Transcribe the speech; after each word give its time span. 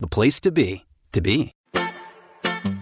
the 0.00 0.08
place 0.08 0.40
to 0.40 0.50
be, 0.50 0.86
to 1.12 1.20
be. 1.20 1.52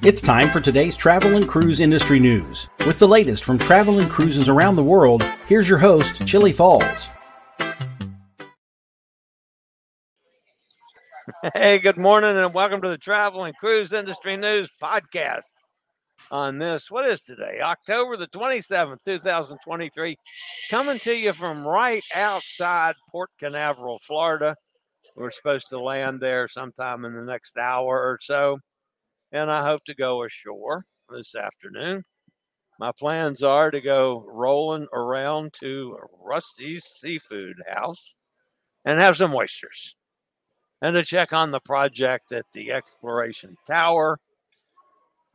It's 0.02 0.20
time 0.20 0.50
for 0.50 0.60
today's 0.60 0.96
travel 0.96 1.36
and 1.36 1.48
cruise 1.48 1.80
industry 1.80 2.20
news. 2.20 2.69
With 2.86 3.00
the 3.00 3.08
latest 3.08 3.44
from 3.44 3.58
travel 3.58 3.98
and 3.98 4.08
cruises 4.08 4.48
around 4.48 4.77
the 4.77 4.84
world, 4.84 5.24
here's 5.48 5.69
your 5.69 5.78
host, 5.78 6.24
Chillie 6.27 6.52
Falls. 6.52 7.08
Hey, 11.55 11.78
good 11.78 11.98
morning 11.98 12.36
and 12.36 12.55
welcome 12.55 12.80
to 12.83 12.89
the 12.89 12.98
Travel 12.98 13.44
and 13.44 13.56
Cruise 13.56 13.92
Industry 13.92 14.36
News 14.36 14.70
Podcast. 14.80 15.44
On 16.30 16.58
this, 16.58 16.91
what 16.91 17.05
is 17.05 17.22
today? 17.22 17.61
October 17.61 18.16
the 18.16 18.28
27th, 18.28 18.98
2023. 19.05 20.16
Coming 20.70 20.98
to 21.00 21.12
you 21.12 21.33
from 21.33 21.66
right 21.66 22.02
outside 22.14 22.94
Port 23.11 23.30
Canaveral, 23.39 23.98
Florida. 24.02 24.55
We're 25.19 25.33
supposed 25.33 25.69
to 25.70 25.80
land 25.80 26.20
there 26.20 26.47
sometime 26.47 27.05
in 27.05 27.12
the 27.12 27.24
next 27.24 27.58
hour 27.58 27.98
or 27.98 28.19
so. 28.22 28.61
And 29.33 29.50
I 29.50 29.64
hope 29.64 29.84
to 29.86 29.94
go 29.94 30.22
ashore 30.22 30.84
this 31.11 31.34
afternoon. 31.34 32.05
My 32.78 32.92
plans 32.92 33.42
are 33.42 33.72
to 33.72 33.80
go 33.80 34.24
rolling 34.28 34.86
around 34.92 35.55
to 35.55 35.98
Rusty's 36.22 36.84
Seafood 36.84 37.56
House 37.69 38.14
and 38.84 39.00
have 39.00 39.16
some 39.16 39.34
oysters 39.34 39.96
and 40.80 40.94
to 40.94 41.02
check 41.02 41.33
on 41.33 41.50
the 41.50 41.61
project 41.61 42.30
at 42.30 42.46
the 42.52 42.70
Exploration 42.70 43.56
Tower. 43.66 44.20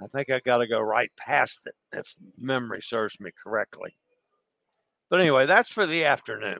I 0.02 0.08
think 0.08 0.30
I 0.30 0.40
got 0.46 0.60
to 0.60 0.68
go 0.68 0.80
right 0.80 1.12
past 1.18 1.68
it 1.68 1.76
if 1.92 2.16
memory 2.38 2.82
serves 2.82 3.20
me 3.20 3.32
correctly. 3.44 3.92
But 5.10 5.20
anyway, 5.20 5.46
that's 5.46 5.70
for 5.70 5.86
the 5.86 6.06
afternoon. 6.06 6.60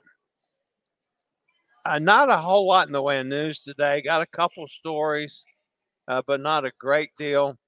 Uh, 1.86 1.98
not 1.98 2.30
a 2.30 2.36
whole 2.38 2.66
lot 2.66 2.86
in 2.86 2.92
the 2.92 3.02
way 3.02 3.20
of 3.20 3.26
news 3.26 3.60
today. 3.60 4.00
Got 4.00 4.22
a 4.22 4.26
couple 4.26 4.66
stories, 4.66 5.44
uh, 6.08 6.22
but 6.26 6.40
not 6.40 6.64
a 6.64 6.72
great 6.78 7.10
deal. 7.18 7.58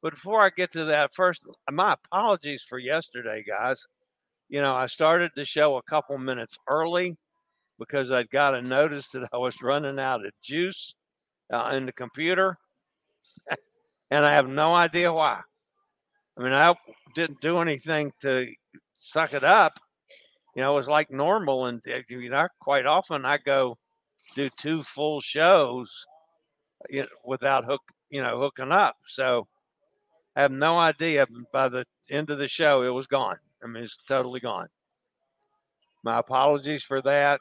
But 0.00 0.14
before 0.14 0.40
I 0.40 0.50
get 0.50 0.72
to 0.72 0.84
that, 0.86 1.12
first, 1.12 1.46
my 1.70 1.94
apologies 1.94 2.62
for 2.62 2.78
yesterday, 2.78 3.44
guys. 3.46 3.86
You 4.48 4.62
know, 4.62 4.74
I 4.74 4.86
started 4.86 5.32
the 5.36 5.44
show 5.44 5.76
a 5.76 5.82
couple 5.82 6.16
minutes 6.16 6.56
early 6.66 7.18
because 7.78 8.10
I'd 8.10 8.30
got 8.30 8.54
a 8.54 8.62
notice 8.62 9.10
that 9.10 9.28
I 9.32 9.36
was 9.36 9.60
running 9.62 9.98
out 9.98 10.24
of 10.24 10.32
juice 10.42 10.94
uh, 11.52 11.70
in 11.74 11.84
the 11.84 11.92
computer, 11.92 12.56
and 14.10 14.24
I 14.24 14.32
have 14.32 14.48
no 14.48 14.74
idea 14.74 15.12
why. 15.12 15.42
I 16.38 16.42
mean, 16.42 16.52
I 16.54 16.74
didn't 17.14 17.42
do 17.42 17.58
anything 17.58 18.12
to 18.20 18.46
suck 18.94 19.34
it 19.34 19.44
up. 19.44 19.78
You 20.58 20.64
know, 20.64 20.72
it 20.72 20.78
was 20.78 20.88
like 20.88 21.12
normal, 21.12 21.66
and 21.66 21.80
uh, 21.86 22.00
you 22.08 22.28
know, 22.30 22.48
quite 22.58 22.84
often 22.84 23.24
I 23.24 23.38
go 23.38 23.78
do 24.34 24.50
two 24.56 24.82
full 24.82 25.20
shows 25.20 26.04
without 27.24 27.64
hook, 27.64 27.80
you 28.10 28.20
know, 28.20 28.40
hooking 28.40 28.72
up. 28.72 28.96
So 29.06 29.46
I 30.34 30.42
have 30.42 30.50
no 30.50 30.76
idea. 30.76 31.28
By 31.52 31.68
the 31.68 31.84
end 32.10 32.30
of 32.30 32.38
the 32.38 32.48
show, 32.48 32.82
it 32.82 32.88
was 32.88 33.06
gone. 33.06 33.36
I 33.62 33.68
mean, 33.68 33.84
it's 33.84 33.98
totally 34.08 34.40
gone. 34.40 34.66
My 36.02 36.18
apologies 36.18 36.82
for 36.82 37.00
that. 37.02 37.40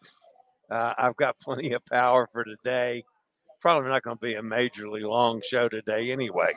Uh, 0.70 0.94
I've 0.96 1.16
got 1.16 1.40
plenty 1.42 1.74
of 1.74 1.84
power 1.88 2.28
for 2.32 2.44
today. 2.44 3.04
Probably 3.60 3.90
not 3.90 4.04
going 4.04 4.18
to 4.18 4.22
be 4.24 4.36
a 4.36 4.44
majorly 4.44 5.02
long 5.02 5.42
show 5.44 5.68
today 5.68 6.12
anyway. 6.12 6.52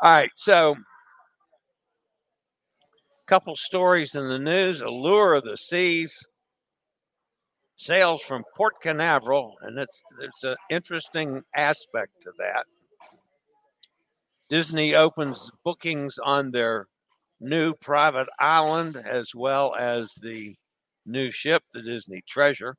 All 0.00 0.12
right, 0.12 0.30
so 0.36 0.76
couple 3.26 3.56
stories 3.56 4.14
in 4.14 4.28
the 4.28 4.38
news. 4.38 4.80
Allure 4.80 5.34
of 5.34 5.44
the 5.44 5.56
Seas 5.56 6.26
sails 7.76 8.22
from 8.22 8.44
Port 8.56 8.80
Canaveral, 8.80 9.54
and 9.62 9.78
it's 9.78 10.02
there's 10.18 10.44
an 10.44 10.56
interesting 10.70 11.42
aspect 11.54 12.12
to 12.22 12.32
that. 12.38 12.64
Disney 14.48 14.94
opens 14.94 15.50
bookings 15.64 16.18
on 16.18 16.52
their 16.52 16.86
new 17.40 17.74
private 17.74 18.28
island 18.38 18.96
as 18.96 19.34
well 19.34 19.74
as 19.74 20.12
the 20.22 20.54
new 21.04 21.30
ship, 21.30 21.62
the 21.72 21.82
Disney 21.82 22.22
Treasure. 22.28 22.76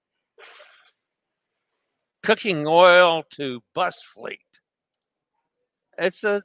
Cooking 2.24 2.66
oil 2.66 3.24
to 3.32 3.62
bus 3.76 4.02
fleet. 4.14 4.40
It's 5.98 6.24
a 6.24 6.42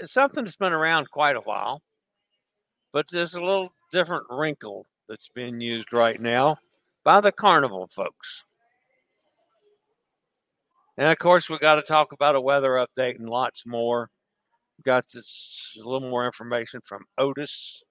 it's 0.00 0.12
something 0.12 0.44
that's 0.44 0.56
been 0.56 0.72
around 0.72 1.10
quite 1.10 1.36
a 1.36 1.40
while, 1.40 1.82
but 2.92 3.06
there's 3.10 3.34
a 3.34 3.40
little 3.40 3.72
different 3.90 4.26
wrinkle 4.30 4.86
that's 5.08 5.28
being 5.28 5.60
used 5.60 5.92
right 5.92 6.20
now 6.20 6.58
by 7.04 7.20
the 7.20 7.32
carnival 7.32 7.88
folks. 7.88 8.44
And 10.96 11.06
of 11.06 11.18
course, 11.18 11.48
we 11.48 11.58
got 11.58 11.76
to 11.76 11.82
talk 11.82 12.12
about 12.12 12.34
a 12.34 12.40
weather 12.40 12.70
update 12.70 13.16
and 13.18 13.28
lots 13.28 13.64
more. 13.64 14.10
We 14.76 14.82
got 14.82 15.04
this, 15.14 15.76
a 15.80 15.88
little 15.88 16.10
more 16.10 16.26
information 16.26 16.80
from 16.84 17.04
Otis 17.16 17.82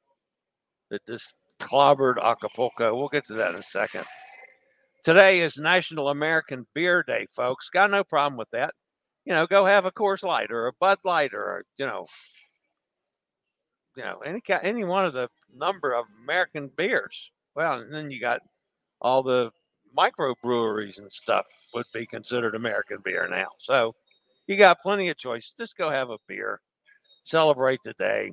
that 0.90 1.06
this 1.06 1.34
clobbered 1.60 2.22
Acapulco. 2.22 2.96
We'll 2.96 3.08
get 3.08 3.26
to 3.28 3.34
that 3.36 3.52
in 3.54 3.60
a 3.60 3.64
second. 3.64 4.06
Today 5.04 5.40
is 5.40 5.58
National 5.58 6.10
American 6.10 6.68
Beer 6.74 7.02
Day, 7.02 7.28
folks. 7.34 7.70
Got 7.70 7.92
no 7.92 8.04
problem 8.04 8.38
with 8.38 8.50
that. 8.52 8.74
You 9.26 9.34
know, 9.34 9.48
go 9.48 9.66
have 9.66 9.86
a 9.86 9.92
Coors 9.92 10.24
Light 10.24 10.52
or 10.52 10.68
a 10.68 10.74
Bud 10.80 10.98
Light 11.04 11.34
or 11.34 11.64
you 11.78 11.86
know, 11.86 12.08
you 13.98 14.04
know 14.04 14.20
any 14.20 14.42
any 14.62 14.84
one 14.84 15.06
of 15.06 15.14
the 15.14 15.28
number 15.54 15.94
of 15.94 16.06
American 16.24 16.70
beers. 16.78 17.32
Well, 17.56 17.80
and 17.80 17.94
then 17.94 18.12
you 18.12 18.22
got 18.22 18.42
all 19.02 19.24
the 19.24 19.52
microbreweries 19.98 21.00
and 21.00 21.12
stuff 21.12 21.46
would 21.74 21.88
be 21.94 22.06
considered 22.06 22.56
American 22.56 23.00
beer 23.04 23.28
now. 23.30 23.48
So 23.60 23.96
you 24.46 24.56
got 24.56 24.82
plenty 24.82 25.10
of 25.10 25.18
choice. 25.18 25.52
Just 25.58 25.78
go 25.78 25.90
have 25.90 26.12
a 26.12 26.18
beer, 26.28 26.62
celebrate 27.24 27.80
the 27.84 27.94
day. 27.94 28.32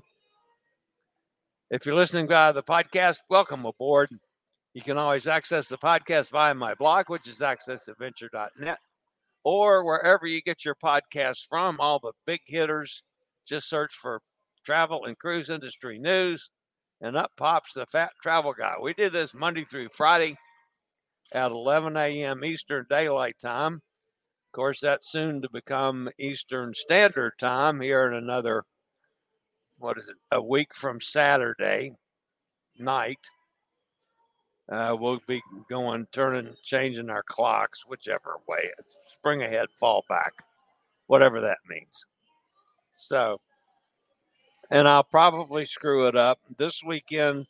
If 1.71 1.87
you're 1.87 1.95
listening 1.95 2.29
via 2.29 2.53
the 2.53 2.63
podcast, 2.63 3.19
welcome 3.31 3.65
aboard. 3.65 4.11
You 4.75 4.83
can 4.83 4.99
always 4.99 5.27
access 5.27 5.69
the 5.69 5.79
podcast 5.79 6.29
via 6.31 6.55
my 6.55 6.75
blog, 6.75 7.09
which 7.09 7.27
is 7.27 7.39
accessadventure.net, 7.39 8.79
or 9.45 9.85
wherever 9.85 10.27
you 10.27 10.43
get 10.43 10.65
your 10.65 10.75
podcast 10.75 11.47
from. 11.49 11.81
All 11.81 12.01
the 12.01 12.13
big 12.27 12.41
hitters, 12.47 13.03
just 13.47 13.69
search 13.69 13.95
for 13.95 14.21
travel 14.65 15.05
and 15.05 15.19
cruise 15.19 15.51
industry 15.51 15.99
news, 15.99 16.51
and 17.01 17.16
up 17.16 17.33
pops 17.37 17.75
the 17.75 17.87
Fat 17.87 18.11
Travel 18.22 18.53
Guy. 18.53 18.75
We 18.81 18.95
did 18.95 19.13
this 19.13 19.34
Monday 19.34 19.65
through 19.65 19.89
Friday 19.95 20.37
at 21.33 21.51
11 21.51 21.97
a.m. 21.97 22.45
Eastern 22.45 22.87
Daylight 22.89 23.37
Time. 23.41 23.75
Of 23.75 24.53
course, 24.53 24.81
that's 24.81 25.11
soon 25.11 25.43
to 25.43 25.49
become 25.51 26.09
Eastern 26.19 26.75
Standard 26.75 27.33
Time 27.39 27.81
here 27.81 28.07
in 28.07 28.15
another 28.15 28.65
what 29.78 29.99
is 29.99 30.09
it, 30.09 30.16
a 30.31 30.41
week 30.41 30.75
from 30.75 31.01
Saturday 31.01 31.93
night. 32.78 33.19
Uh, 34.71 34.97
we'll 34.99 35.21
be 35.27 35.43
going, 35.69 36.07
turning, 36.10 36.55
changing 36.63 37.10
our 37.10 37.22
clocks, 37.22 37.84
whichever 37.87 38.37
way, 38.49 38.71
spring 39.13 39.43
ahead, 39.43 39.67
fall 39.78 40.05
back, 40.09 40.33
whatever 41.07 41.41
that 41.41 41.59
means. 41.69 42.07
So, 42.93 43.41
and 44.71 44.89
I'll 44.89 45.05
probably 45.05 45.66
screw 45.66 46.09
it 46.09 46.16
up. 46.16 46.39
This 46.59 46.83
weekend, 46.84 47.47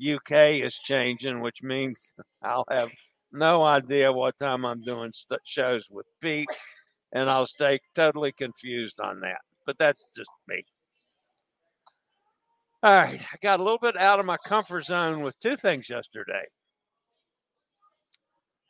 UK 0.00 0.54
is 0.62 0.78
changing, 0.78 1.40
which 1.40 1.62
means 1.62 2.14
I'll 2.42 2.66
have 2.70 2.90
no 3.32 3.62
idea 3.64 4.12
what 4.12 4.38
time 4.38 4.64
I'm 4.64 4.82
doing 4.82 5.12
st- 5.12 5.40
shows 5.44 5.88
with 5.90 6.06
Pete. 6.20 6.48
and 7.12 7.28
I'll 7.28 7.46
stay 7.46 7.80
totally 7.94 8.32
confused 8.32 9.00
on 9.00 9.20
that. 9.20 9.40
But 9.66 9.78
that's 9.78 10.06
just 10.16 10.30
me. 10.48 10.62
All 12.82 12.94
right, 12.94 13.20
I 13.20 13.36
got 13.42 13.60
a 13.60 13.62
little 13.62 13.78
bit 13.78 13.96
out 13.98 14.20
of 14.20 14.26
my 14.26 14.38
comfort 14.38 14.84
zone 14.84 15.20
with 15.20 15.38
two 15.38 15.56
things 15.56 15.90
yesterday. 15.90 16.44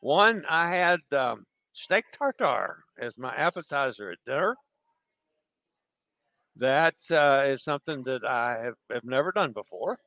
One, 0.01 0.43
I 0.49 0.75
had 0.75 0.99
um, 1.13 1.45
steak 1.71 2.05
tartare 2.11 2.77
as 2.99 3.17
my 3.17 3.33
appetizer 3.35 4.11
at 4.11 4.17
dinner. 4.25 4.55
That 6.55 6.95
uh, 7.11 7.43
is 7.45 7.63
something 7.63 8.03
that 8.03 8.23
I 8.25 8.59
have, 8.63 8.75
have 8.91 9.03
never 9.03 9.31
done 9.31 9.51
before. 9.53 9.97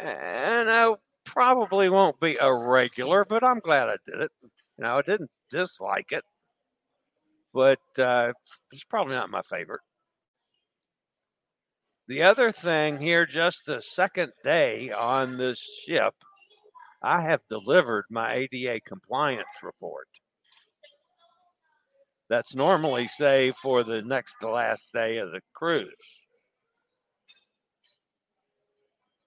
And 0.00 0.70
I 0.70 0.94
probably 1.24 1.88
won't 1.88 2.20
be 2.20 2.36
a 2.40 2.52
regular, 2.52 3.24
but 3.24 3.44
I'm 3.44 3.60
glad 3.60 3.88
I 3.88 3.96
did 4.06 4.20
it. 4.20 4.30
You 4.42 4.84
know, 4.84 4.98
I 4.98 5.02
didn't 5.02 5.30
dislike 5.50 6.12
it, 6.12 6.24
but 7.52 7.80
uh, 7.98 8.32
it's 8.72 8.84
probably 8.84 9.14
not 9.14 9.30
my 9.30 9.42
favorite. 9.42 9.80
The 12.08 12.22
other 12.22 12.52
thing 12.52 13.00
here, 13.00 13.26
just 13.26 13.66
the 13.66 13.80
second 13.80 14.32
day 14.44 14.90
on 14.90 15.36
this 15.36 15.58
ship, 15.58 16.14
I 17.02 17.22
have 17.22 17.42
delivered 17.48 18.04
my 18.10 18.34
ADA 18.34 18.80
compliance 18.80 19.62
report. 19.62 20.08
That's 22.32 22.54
normally 22.54 23.08
saved 23.08 23.58
for 23.58 23.84
the 23.84 24.00
next 24.00 24.36
to 24.40 24.48
last 24.48 24.86
day 24.94 25.18
of 25.18 25.32
the 25.32 25.42
cruise. 25.52 25.92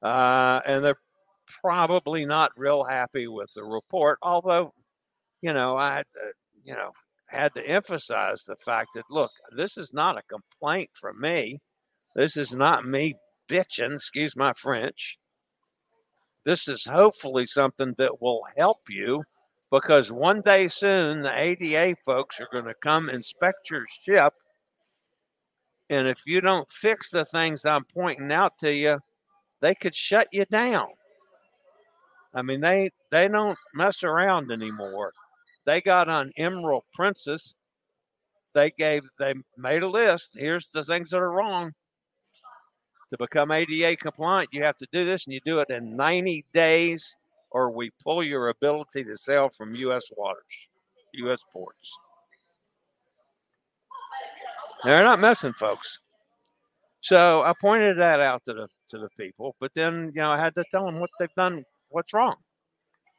Uh, 0.01 0.59
and 0.65 0.83
they're 0.83 0.97
probably 1.61 2.25
not 2.25 2.49
real 2.57 2.83
happy 2.83 3.27
with 3.27 3.51
the 3.55 3.63
report, 3.63 4.17
although, 4.23 4.73
you 5.43 5.53
know, 5.53 5.77
I, 5.77 5.99
uh, 5.99 6.31
you 6.63 6.73
know, 6.73 6.93
had 7.27 7.53
to 7.53 7.67
emphasize 7.67 8.43
the 8.43 8.55
fact 8.55 8.89
that, 8.95 9.03
look, 9.11 9.29
this 9.55 9.77
is 9.77 9.93
not 9.93 10.17
a 10.17 10.23
complaint 10.23 10.89
from 10.99 11.21
me. 11.21 11.59
This 12.15 12.35
is 12.35 12.55
not 12.55 12.87
me 12.87 13.13
bitching, 13.47 13.93
excuse 13.93 14.35
my 14.35 14.51
French. 14.53 15.19
This 16.43 16.67
is 16.67 16.85
hopefully 16.85 17.45
something 17.45 17.93
that 17.99 18.19
will 18.19 18.41
help 18.57 18.79
you 18.89 19.25
because 19.75 20.09
one 20.09 20.39
day 20.39 20.69
soon 20.69 21.21
the 21.21 21.37
ADA 21.37 21.97
folks 22.05 22.39
are 22.39 22.47
going 22.49 22.63
to 22.63 22.73
come 22.81 23.09
inspect 23.09 23.69
your 23.69 23.85
ship. 24.05 24.33
And 25.89 26.07
if 26.07 26.19
you 26.25 26.39
don't 26.39 26.69
fix 26.69 27.09
the 27.09 27.25
things 27.25 27.65
I'm 27.65 27.83
pointing 27.83 28.31
out 28.31 28.57
to 28.59 28.73
you, 28.73 28.99
they 29.59 29.75
could 29.75 29.93
shut 29.93 30.27
you 30.31 30.45
down. 30.45 30.87
I 32.33 32.41
mean, 32.41 32.61
they 32.61 32.89
they 33.11 33.27
don't 33.27 33.57
mess 33.73 34.01
around 34.01 34.49
anymore. 34.49 35.11
They 35.65 35.81
got 35.81 36.07
on 36.07 36.31
Emerald 36.37 36.83
Princess. 36.93 37.53
They 38.53 38.71
gave 38.71 39.03
they 39.19 39.33
made 39.57 39.83
a 39.83 39.89
list. 39.89 40.29
Here's 40.35 40.71
the 40.71 40.85
things 40.85 41.09
that 41.09 41.17
are 41.17 41.31
wrong. 41.31 41.73
To 43.09 43.17
become 43.17 43.51
ADA 43.51 43.97
compliant, 43.97 44.49
you 44.53 44.63
have 44.63 44.77
to 44.77 44.87
do 44.91 45.05
this, 45.05 45.25
and 45.25 45.33
you 45.33 45.41
do 45.45 45.59
it 45.59 45.69
in 45.69 45.95
90 45.95 46.45
days, 46.53 47.15
or 47.55 47.71
we 47.71 47.89
pull 48.03 48.21
your 48.21 48.49
ability 48.49 49.05
to 49.05 49.15
sail 49.15 49.47
from 49.47 49.73
U.S. 49.75 50.03
waters, 50.17 50.43
U.S. 51.13 51.39
ports. 51.53 51.97
They're 54.83 55.05
not 55.05 55.21
messing, 55.21 55.53
folks. 55.53 56.01
So 56.99 57.43
I 57.43 57.53
pointed 57.61 57.97
that 57.97 58.19
out 58.19 58.43
to 58.43 58.53
the 58.53 58.67
to 58.89 58.97
the 58.97 59.07
people, 59.17 59.55
but 59.61 59.71
then 59.73 60.11
you 60.13 60.21
know 60.21 60.31
I 60.31 60.37
had 60.37 60.53
to 60.55 60.65
tell 60.69 60.85
them 60.85 60.99
what 60.99 61.09
they've 61.17 61.33
done, 61.37 61.63
what's 61.87 62.13
wrong. 62.13 62.35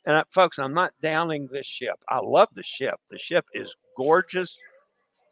And 0.04 0.18
I, 0.18 0.22
folks, 0.30 0.58
I'm 0.58 0.74
not 0.74 0.92
downing 1.00 1.48
this 1.50 1.66
ship. 1.66 1.96
I 2.10 2.18
love 2.18 2.48
the 2.52 2.62
ship. 2.62 2.96
The 3.08 3.18
ship 3.18 3.46
is 3.54 3.74
gorgeous. 3.96 4.58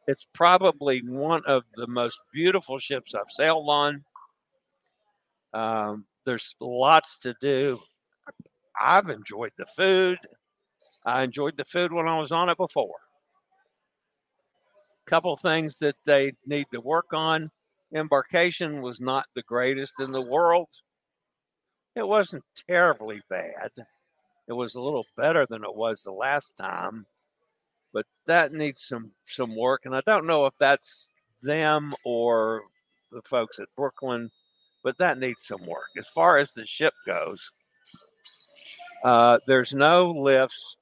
It's 0.09 0.27
probably 0.33 1.01
one 1.01 1.43
of 1.47 1.65
the 1.77 1.87
most 1.89 2.19
beautiful 2.33 2.79
ships 2.79 3.15
I've 3.15 3.31
sailed 3.31 3.69
on. 3.69 4.03
Um, 5.53 6.07
there's 6.25 6.57
lots 6.59 7.19
to 7.19 7.35
do. 7.43 7.81
I've 8.81 9.09
enjoyed 9.09 9.53
the 9.57 9.67
food. 9.67 10.19
I 11.07 11.23
enjoyed 11.23 11.57
the 11.57 11.65
food 11.65 11.93
when 11.93 12.09
I 12.09 12.19
was 12.19 12.33
on 12.33 12.49
it 12.49 12.57
before. 12.57 12.97
Couple 15.07 15.37
things 15.37 15.79
that 15.79 15.97
they 16.07 16.33
need 16.47 16.67
to 16.73 16.81
work 16.81 17.13
on. 17.13 17.51
Embarkation 17.95 18.81
was 18.81 19.01
not 19.01 19.27
the 19.35 19.43
greatest 19.43 20.01
in 20.01 20.13
the 20.13 20.23
world. 20.23 20.69
It 21.95 22.09
wasn't 22.09 22.43
terribly 22.69 23.21
bad. 23.29 23.71
It 24.49 24.55
was 24.55 24.75
a 24.75 24.81
little 24.81 25.05
better 25.17 25.47
than 25.47 25.63
it 25.63 25.75
was 25.75 26.03
the 26.03 26.13
last 26.13 26.57
time, 26.57 27.07
but 27.93 28.07
that 28.27 28.53
needs 28.53 28.83
some 28.83 29.13
some 29.27 29.55
work. 29.55 29.83
And 29.85 29.95
I 29.95 30.01
don't 30.05 30.27
know 30.27 30.47
if 30.47 30.55
that's 30.59 31.13
them 31.43 31.95
or 32.05 32.63
the 33.13 33.23
folks 33.23 33.59
at 33.59 33.69
Brooklyn 33.77 34.31
but 34.85 34.99
that 34.99 35.19
needs 35.19 35.43
some 35.45 35.67
work. 35.67 35.89
As 35.99 36.07
far 36.07 36.37
as 36.37 36.53
the 36.53 36.67
ship 36.67 36.93
goes, 37.07 37.51
uh, 39.05 39.39
there's 39.47 39.75
no 39.75 40.11
lifts 40.11 40.77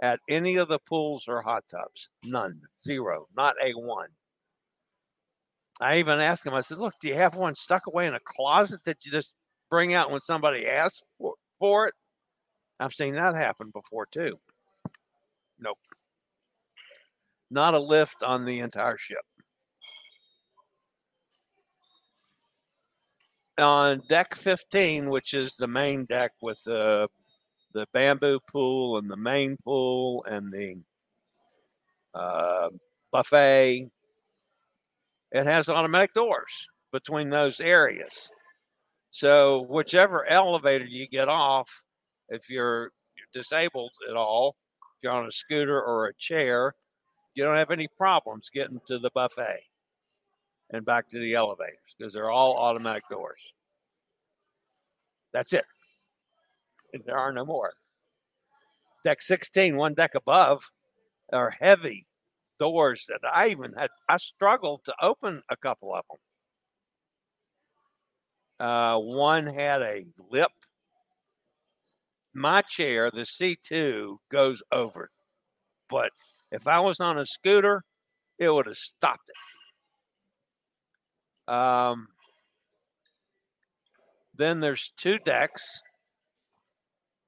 at 0.00 0.20
any 0.28 0.56
of 0.56 0.68
the 0.68 0.78
pools 0.78 1.24
or 1.28 1.42
hot 1.42 1.64
tubs. 1.70 2.08
None. 2.24 2.60
Zero. 2.82 3.26
Not 3.36 3.56
a 3.62 3.72
one. 3.72 4.08
I 5.80 5.98
even 5.98 6.20
asked 6.20 6.46
him, 6.46 6.54
I 6.54 6.60
said, 6.60 6.78
look, 6.78 6.94
do 7.00 7.08
you 7.08 7.14
have 7.14 7.34
one 7.34 7.54
stuck 7.54 7.86
away 7.86 8.06
in 8.06 8.14
a 8.14 8.20
closet 8.24 8.80
that 8.84 9.04
you 9.04 9.10
just 9.10 9.34
bring 9.68 9.94
out 9.94 10.10
when 10.10 10.20
somebody 10.20 10.66
asks 10.66 11.02
for, 11.18 11.34
for 11.58 11.88
it? 11.88 11.94
I've 12.78 12.92
seen 12.92 13.14
that 13.16 13.34
happen 13.34 13.70
before 13.74 14.06
too. 14.06 14.38
Nope. 15.58 15.78
Not 17.50 17.74
a 17.74 17.78
lift 17.78 18.22
on 18.22 18.44
the 18.44 18.60
entire 18.60 18.96
ship. 18.96 19.18
on 23.58 24.00
deck 24.08 24.34
15, 24.34 25.10
which 25.10 25.34
is 25.34 25.56
the 25.56 25.66
main 25.66 26.06
deck 26.06 26.32
with 26.40 26.62
the 26.64 27.08
the 27.72 27.86
bamboo 27.92 28.40
pool 28.40 28.98
and 28.98 29.10
the 29.10 29.16
main 29.16 29.56
pool 29.64 30.24
and 30.28 30.52
the 30.52 30.82
uh, 32.14 32.68
buffet, 33.12 33.88
it 35.32 35.46
has 35.46 35.68
automatic 35.68 36.12
doors 36.14 36.68
between 36.92 37.30
those 37.30 37.60
areas. 37.60 38.30
So 39.10 39.62
whichever 39.68 40.26
elevator 40.26 40.84
you 40.84 41.06
get 41.08 41.28
off, 41.28 41.68
if 42.28 42.48
you're 42.48 42.90
disabled 43.32 43.90
at 44.08 44.16
all, 44.16 44.56
if 44.96 45.04
you're 45.04 45.12
on 45.12 45.26
a 45.26 45.32
scooter 45.32 45.80
or 45.80 46.06
a 46.06 46.14
chair, 46.14 46.74
you 47.34 47.44
don't 47.44 47.56
have 47.56 47.70
any 47.70 47.88
problems 47.96 48.50
getting 48.52 48.80
to 48.86 48.98
the 48.98 49.10
buffet 49.14 49.60
and 50.72 50.84
back 50.84 51.08
to 51.10 51.18
the 51.18 51.34
elevators 51.34 51.78
because 51.96 52.12
they're 52.12 52.30
all 52.30 52.56
automatic 52.56 53.04
doors. 53.10 53.40
That's 55.32 55.52
it. 55.52 55.64
There 57.06 57.18
are 57.18 57.32
no 57.32 57.44
more. 57.44 57.72
Deck 59.04 59.22
16, 59.22 59.76
one 59.76 59.94
deck 59.94 60.14
above, 60.14 60.62
are 61.32 61.50
heavy 61.50 62.04
doors 62.58 63.06
that 63.08 63.20
I 63.32 63.48
even 63.48 63.72
had, 63.72 63.90
I 64.08 64.18
struggled 64.18 64.84
to 64.84 64.94
open 65.00 65.42
a 65.48 65.56
couple 65.56 65.94
of 65.94 66.04
them. 66.10 66.18
Uh, 68.68 68.98
one 68.98 69.46
had 69.46 69.80
a 69.80 70.04
lip. 70.30 70.50
My 72.34 72.62
chair, 72.62 73.10
the 73.10 73.22
C2, 73.22 74.18
goes 74.30 74.62
over. 74.70 75.10
But 75.88 76.10
if 76.52 76.68
I 76.68 76.80
was 76.80 77.00
on 77.00 77.18
a 77.18 77.26
scooter, 77.26 77.84
it 78.38 78.50
would 78.50 78.66
have 78.66 78.76
stopped 78.76 79.28
it. 79.28 79.36
Um, 81.52 82.08
then 84.36 84.60
there's 84.60 84.92
two 84.96 85.18
decks, 85.18 85.82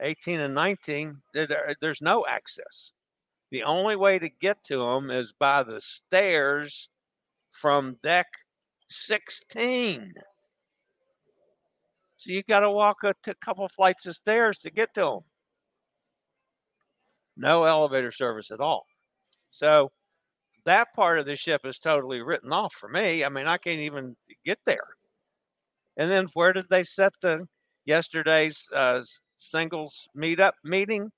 18 0.02 0.40
and 0.40 0.54
19. 0.54 1.23
There's 1.32 2.02
no 2.02 2.26
access. 2.28 2.92
The 3.50 3.62
only 3.64 3.97
way 3.97 4.18
to 4.18 4.28
get 4.28 4.64
to 4.64 4.78
them 4.78 5.11
is 5.11 5.32
by 5.38 5.62
the 5.62 5.80
stairs 5.80 6.88
from 7.50 7.99
deck 8.02 8.26
16. 8.90 10.12
So 12.16 12.30
you 12.30 12.42
got 12.42 12.61
to 12.61 12.71
walk 12.71 12.99
a 13.04 13.14
couple 13.44 13.68
flights 13.68 14.06
of 14.06 14.14
stairs 14.14 14.59
to 14.61 14.71
get 14.71 14.94
to 14.94 15.00
them. 15.00 15.21
No 17.37 17.64
elevator 17.64 18.12
service 18.12 18.50
at 18.50 18.61
all. 18.61 18.87
So 19.50 19.90
that 20.64 20.94
part 20.94 21.18
of 21.18 21.26
the 21.26 21.37
ship 21.37 21.62
is 21.64 21.78
totally 21.78 22.21
written 22.23 22.52
off 22.52 22.75
for 22.75 22.88
me. 22.88 23.25
I 23.25 23.28
mean, 23.28 23.47
I 23.47 23.59
can't 23.59 23.80
even 23.80 24.16
get 24.44 24.59
there. 24.64 24.97
And 25.97 26.11
then 26.11 26.28
where 26.35 26.52
did 26.52 26.66
they 26.71 26.85
set 26.85 27.12
the 27.21 27.47
yesterday's 27.85 28.68
uh, 28.75 29.02
singles 29.50 30.08
meetup 30.16 30.52
meeting? 30.64 31.11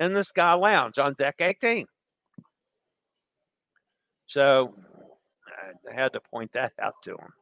In 0.00 0.12
the 0.12 0.24
Sky 0.24 0.54
Lounge 0.54 0.98
on 0.98 1.14
deck 1.14 1.36
18. 1.38 1.86
So 4.26 4.74
I 5.90 5.94
had 5.94 6.12
to 6.14 6.20
point 6.20 6.52
that 6.52 6.72
out 6.80 6.94
to 7.04 7.12
him. 7.12 7.32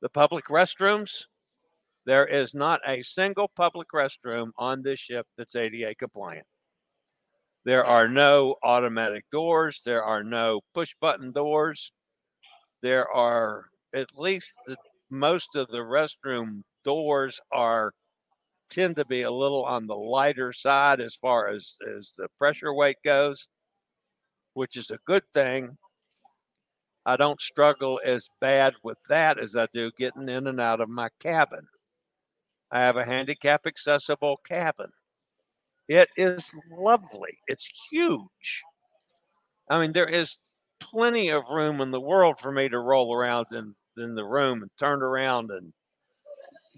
The 0.00 0.08
public 0.08 0.46
restrooms, 0.46 1.26
there 2.04 2.26
is 2.26 2.54
not 2.54 2.80
a 2.86 3.02
single 3.02 3.48
public 3.56 3.88
restroom 3.94 4.50
on 4.56 4.82
this 4.82 5.00
ship 5.00 5.26
that's 5.36 5.54
ADA 5.54 5.94
compliant. 5.94 6.46
There 7.64 7.84
are 7.84 8.08
no 8.08 8.56
automatic 8.62 9.24
doors. 9.32 9.82
There 9.84 10.04
are 10.04 10.22
no 10.22 10.60
push 10.72 10.94
button 11.00 11.32
doors. 11.32 11.92
There 12.80 13.10
are 13.10 13.66
at 13.94 14.06
least 14.14 14.52
the, 14.66 14.76
most 15.10 15.56
of 15.56 15.68
the 15.68 15.78
restroom 15.78 16.62
doors 16.86 17.40
are 17.52 17.92
tend 18.70 18.96
to 18.96 19.04
be 19.04 19.22
a 19.22 19.30
little 19.30 19.64
on 19.64 19.86
the 19.86 19.96
lighter 19.96 20.52
side 20.52 21.00
as 21.00 21.14
far 21.14 21.48
as, 21.48 21.76
as 21.96 22.14
the 22.16 22.28
pressure 22.38 22.72
weight 22.72 22.96
goes, 23.04 23.48
which 24.54 24.76
is 24.76 24.90
a 24.90 24.98
good 25.06 25.22
thing. 25.34 25.76
I 27.04 27.16
don't 27.16 27.40
struggle 27.40 28.00
as 28.04 28.28
bad 28.40 28.74
with 28.82 28.98
that 29.08 29.38
as 29.38 29.54
I 29.54 29.66
do 29.72 29.90
getting 29.98 30.28
in 30.28 30.46
and 30.46 30.60
out 30.60 30.80
of 30.80 30.88
my 30.88 31.08
cabin. 31.20 31.66
I 32.70 32.80
have 32.80 32.96
a 32.96 33.04
handicap 33.04 33.66
accessible 33.66 34.38
cabin. 34.44 34.90
It 35.88 36.08
is 36.16 36.50
lovely. 36.76 37.38
It's 37.46 37.68
huge. 37.90 38.62
I 39.70 39.80
mean, 39.80 39.92
there 39.92 40.08
is 40.08 40.38
plenty 40.80 41.30
of 41.30 41.44
room 41.48 41.80
in 41.80 41.92
the 41.92 42.00
world 42.00 42.40
for 42.40 42.50
me 42.50 42.68
to 42.68 42.78
roll 42.78 43.14
around 43.14 43.46
in, 43.52 43.74
in 43.96 44.16
the 44.16 44.24
room 44.24 44.62
and 44.62 44.70
turn 44.78 45.02
around 45.02 45.50
and 45.50 45.72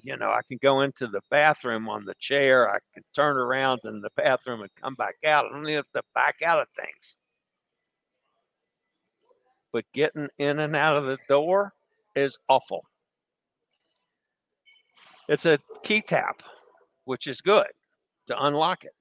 you 0.09 0.17
know, 0.17 0.31
I 0.31 0.41
can 0.49 0.57
go 0.63 0.81
into 0.81 1.07
the 1.07 1.21
bathroom 1.31 1.87
on 1.87 2.07
the 2.07 2.15
chair. 2.19 2.71
I 2.71 2.79
can 2.95 3.05
turn 3.15 3.37
around 3.37 3.81
in 3.85 4.01
the 4.01 4.09
bathroom 4.17 4.63
and 4.63 4.71
come 4.75 4.95
back 4.95 5.17
out. 5.27 5.45
I 5.45 5.51
don't 5.51 5.69
have 5.69 5.91
to 5.95 6.03
back 6.15 6.37
out 6.43 6.63
of 6.63 6.69
things. 6.75 7.19
But 9.71 9.85
getting 9.93 10.29
in 10.39 10.61
and 10.61 10.75
out 10.75 10.97
of 10.97 11.05
the 11.05 11.19
door 11.29 11.75
is 12.17 12.39
awful. 12.49 12.85
It's 15.29 15.45
a 15.45 15.59
key 15.83 16.01
tap, 16.01 16.43
which 17.05 17.27
is 17.27 17.43
good 17.43 17.69
to 18.29 18.45
unlock 18.47 18.85
it. 18.85 18.95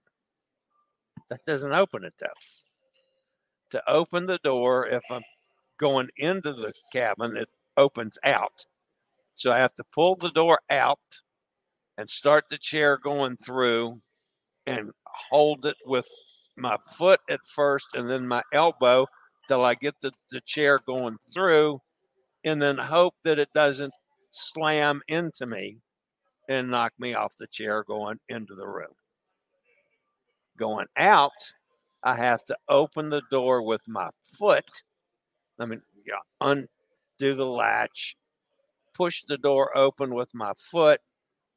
That 1.30 1.46
doesn't 1.46 1.72
open 1.72 2.04
it 2.04 2.16
though. 2.20 2.28
To 3.70 3.90
open 3.90 4.26
the 4.26 4.40
door, 4.40 4.88
if 4.88 5.04
I'm 5.10 5.24
going 5.80 6.10
into 6.18 6.52
the 6.52 6.74
cabin, 6.92 7.38
it 7.38 7.48
opens 7.78 8.18
out. 8.26 8.66
So 9.38 9.51
I 9.51 9.60
have 9.60 9.75
to 9.75 9.84
pull 9.94 10.15
the 10.15 10.32
door 10.32 10.60
out 10.72 10.98
and 11.96 12.10
start 12.10 12.46
the 12.50 12.58
chair 12.58 12.98
going 12.98 13.38
through 13.38 14.01
and 14.65 14.89
hold 15.29 15.63
it 15.67 15.77
with 15.86 16.08
my 16.58 16.75
foot 16.98 17.20
at 17.29 17.41
first 17.46 17.86
and 17.94 18.10
then 18.10 18.27
my 18.27 18.41
elbow 18.51 19.06
till 19.48 19.63
I 19.63 19.75
get 19.75 19.94
the, 20.01 20.12
the 20.32 20.41
chair 20.41 20.79
going 20.88 21.17
through 21.32 21.79
and 22.44 22.60
then 22.60 22.79
hope 22.79 23.13
that 23.25 23.38
it 23.38 23.50
doesn't 23.53 23.94
slam 24.32 25.01
into 25.08 25.46
me 25.46 25.77
and 26.50 26.72
knock 26.72 26.94
me 26.98 27.13
off 27.13 27.36
the 27.38 27.46
chair 27.46 27.84
going 27.84 28.17
into 28.29 28.56
the 28.56 28.67
room. 28.67 28.96
Going 30.58 30.88
out, 30.98 31.53
I 32.01 32.15
have 32.15 32.44
to 32.46 32.58
open 32.67 33.12
the 33.12 33.22
door 33.29 33.62
with 33.62 33.82
my 33.88 34.10
foot. 34.20 34.65
I 35.60 35.67
mean, 35.67 35.84
yeah, 36.08 36.22
undo 36.41 37.36
the 37.36 37.46
latch, 37.46 38.15
push 38.98 39.24
the 39.27 39.38
door 39.38 39.77
open 39.77 40.16
with 40.16 40.34
my 40.34 40.54
foot 40.58 41.00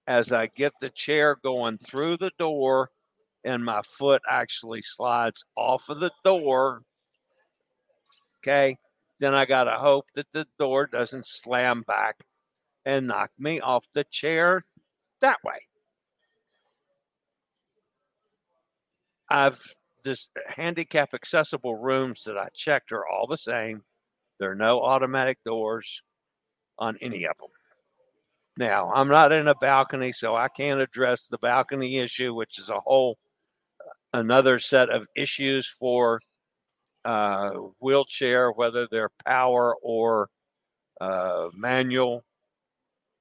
as 0.07 0.33
I 0.33 0.47
get 0.47 0.73
the 0.81 0.91
chair 0.91 1.37
going 1.43 1.79
through 1.79 2.19
the 2.19 2.33
door, 2.39 2.91
and 3.45 3.65
my 3.65 3.81
foot 3.83 4.21
actually 4.29 4.83
slides 4.83 5.45
off 5.57 5.89
of 5.89 6.01
the 6.01 6.11
door. 6.25 6.83
Okay. 8.39 8.77
Then 9.19 9.35
I 9.35 9.45
got 9.45 9.65
to 9.65 9.73
hope 9.73 10.07
that 10.15 10.33
the 10.33 10.47
door 10.59 10.87
doesn't 10.87 11.27
slam 11.27 11.83
back 11.87 12.25
and 12.87 13.07
knock 13.07 13.31
me 13.39 13.61
off 13.61 13.87
the 13.95 14.05
chair 14.05 14.63
that 15.21 15.39
way. 15.45 15.59
I've 19.29 19.63
this 20.03 20.31
handicap 20.47 21.13
accessible 21.13 21.77
rooms 21.77 22.23
that 22.25 22.39
I 22.39 22.49
checked 22.55 22.91
are 22.93 23.07
all 23.07 23.27
the 23.27 23.37
same. 23.37 23.83
There 24.39 24.51
are 24.51 24.57
no 24.57 24.81
automatic 24.81 25.39
doors 25.45 26.03
on 26.81 26.97
any 27.01 27.27
of 27.27 27.37
them. 27.37 27.51
Now, 28.57 28.91
I'm 28.93 29.09
not 29.09 29.33
in 29.33 29.49
a 29.49 29.55
balcony, 29.55 30.13
so 30.13 30.35
I 30.35 30.49
can't 30.49 30.81
address 30.81 31.29
the 31.29 31.39
balcony 31.39 31.99
issue, 31.99 32.35
which 32.35 32.59
is 32.59 32.69
a 32.69 32.81
whole 32.81 33.17
another 34.13 34.59
set 34.59 34.91
of 34.91 35.07
issues 35.17 35.67
for 35.69 36.21
uh, 37.05 37.51
wheelchair, 37.79 38.51
whether 38.51 38.87
they're 38.87 39.11
power 39.25 39.77
or 39.83 40.29
uh, 41.01 41.49
manual. 41.55 42.25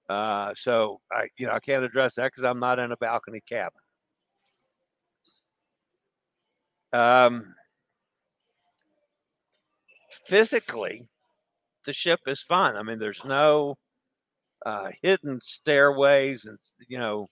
Uh, 0.09 0.53
so 0.57 0.99
I, 1.11 1.27
you 1.37 1.45
know, 1.45 1.53
I 1.53 1.59
can't 1.59 1.83
address 1.83 2.15
that 2.15 2.31
because 2.31 2.43
I'm 2.43 2.59
not 2.59 2.79
in 2.79 2.91
a 2.91 2.97
balcony 2.97 3.41
cabin. 3.47 3.79
Um, 6.91 7.53
physically, 10.25 11.07
the 11.85 11.93
ship 11.93 12.19
is 12.27 12.41
fine. 12.41 12.75
I 12.75 12.83
mean, 12.83 12.99
there's 12.99 13.23
no 13.25 13.75
uh, 14.65 14.89
hidden 15.01 15.39
stairways 15.41 16.45
and 16.45 16.57
you 16.87 16.99
know 16.99 17.27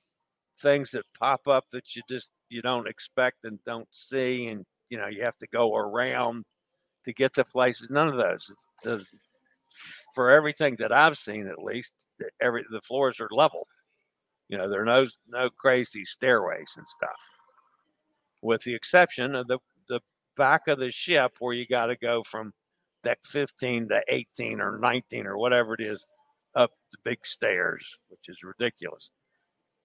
things 0.62 0.92
that 0.92 1.04
pop 1.20 1.48
up 1.48 1.66
that 1.72 1.96
you 1.96 2.02
just 2.10 2.32
you 2.50 2.62
don't 2.62 2.88
expect 2.88 3.38
and 3.44 3.60
don't 3.66 3.88
see, 3.92 4.48
and 4.48 4.66
you 4.90 4.98
know 4.98 5.08
you 5.08 5.24
have 5.24 5.38
to 5.38 5.48
go 5.48 5.76
around 5.76 6.46
to 7.06 7.14
get 7.14 7.34
to 7.36 7.46
places. 7.46 7.90
None 7.90 8.08
of 8.08 8.18
those. 8.18 8.52
The, 8.84 9.06
for 10.16 10.32
everything 10.32 10.76
that 10.80 10.92
I've 10.92 11.18
seen, 11.18 11.48
at 11.48 11.62
least, 11.62 11.94
every 12.42 12.66
the 12.72 12.82
floors 12.82 13.20
are 13.20 13.30
level. 13.32 13.68
You 14.50 14.58
know, 14.58 14.70
there 14.70 14.82
are 14.82 14.86
no 14.86 15.08
no 15.28 15.50
crazy 15.50 16.06
stairways 16.06 16.74
and 16.78 16.88
stuff, 16.88 17.18
with 18.42 18.64
the 18.64 18.74
exception 18.74 19.36
of 19.36 19.48
the 19.48 19.60
the 19.90 20.00
back 20.38 20.68
of 20.68 20.80
the 20.80 20.92
ship 20.92 21.34
where 21.40 21.54
you 21.54 21.66
got 21.68 21.88
to 21.88 21.96
go 21.98 22.24
from 22.24 22.54
deck 23.04 23.20
15 23.26 23.90
to 23.90 24.02
18 24.08 24.62
or 24.62 24.78
19 24.80 25.28
or 25.28 25.38
whatever 25.38 25.74
it 25.74 25.82
is 25.82 26.06
up 26.56 26.72
the 26.92 26.98
big 27.04 27.26
stairs, 27.26 27.98
which 28.10 28.28
is 28.28 28.44
ridiculous. 28.44 29.12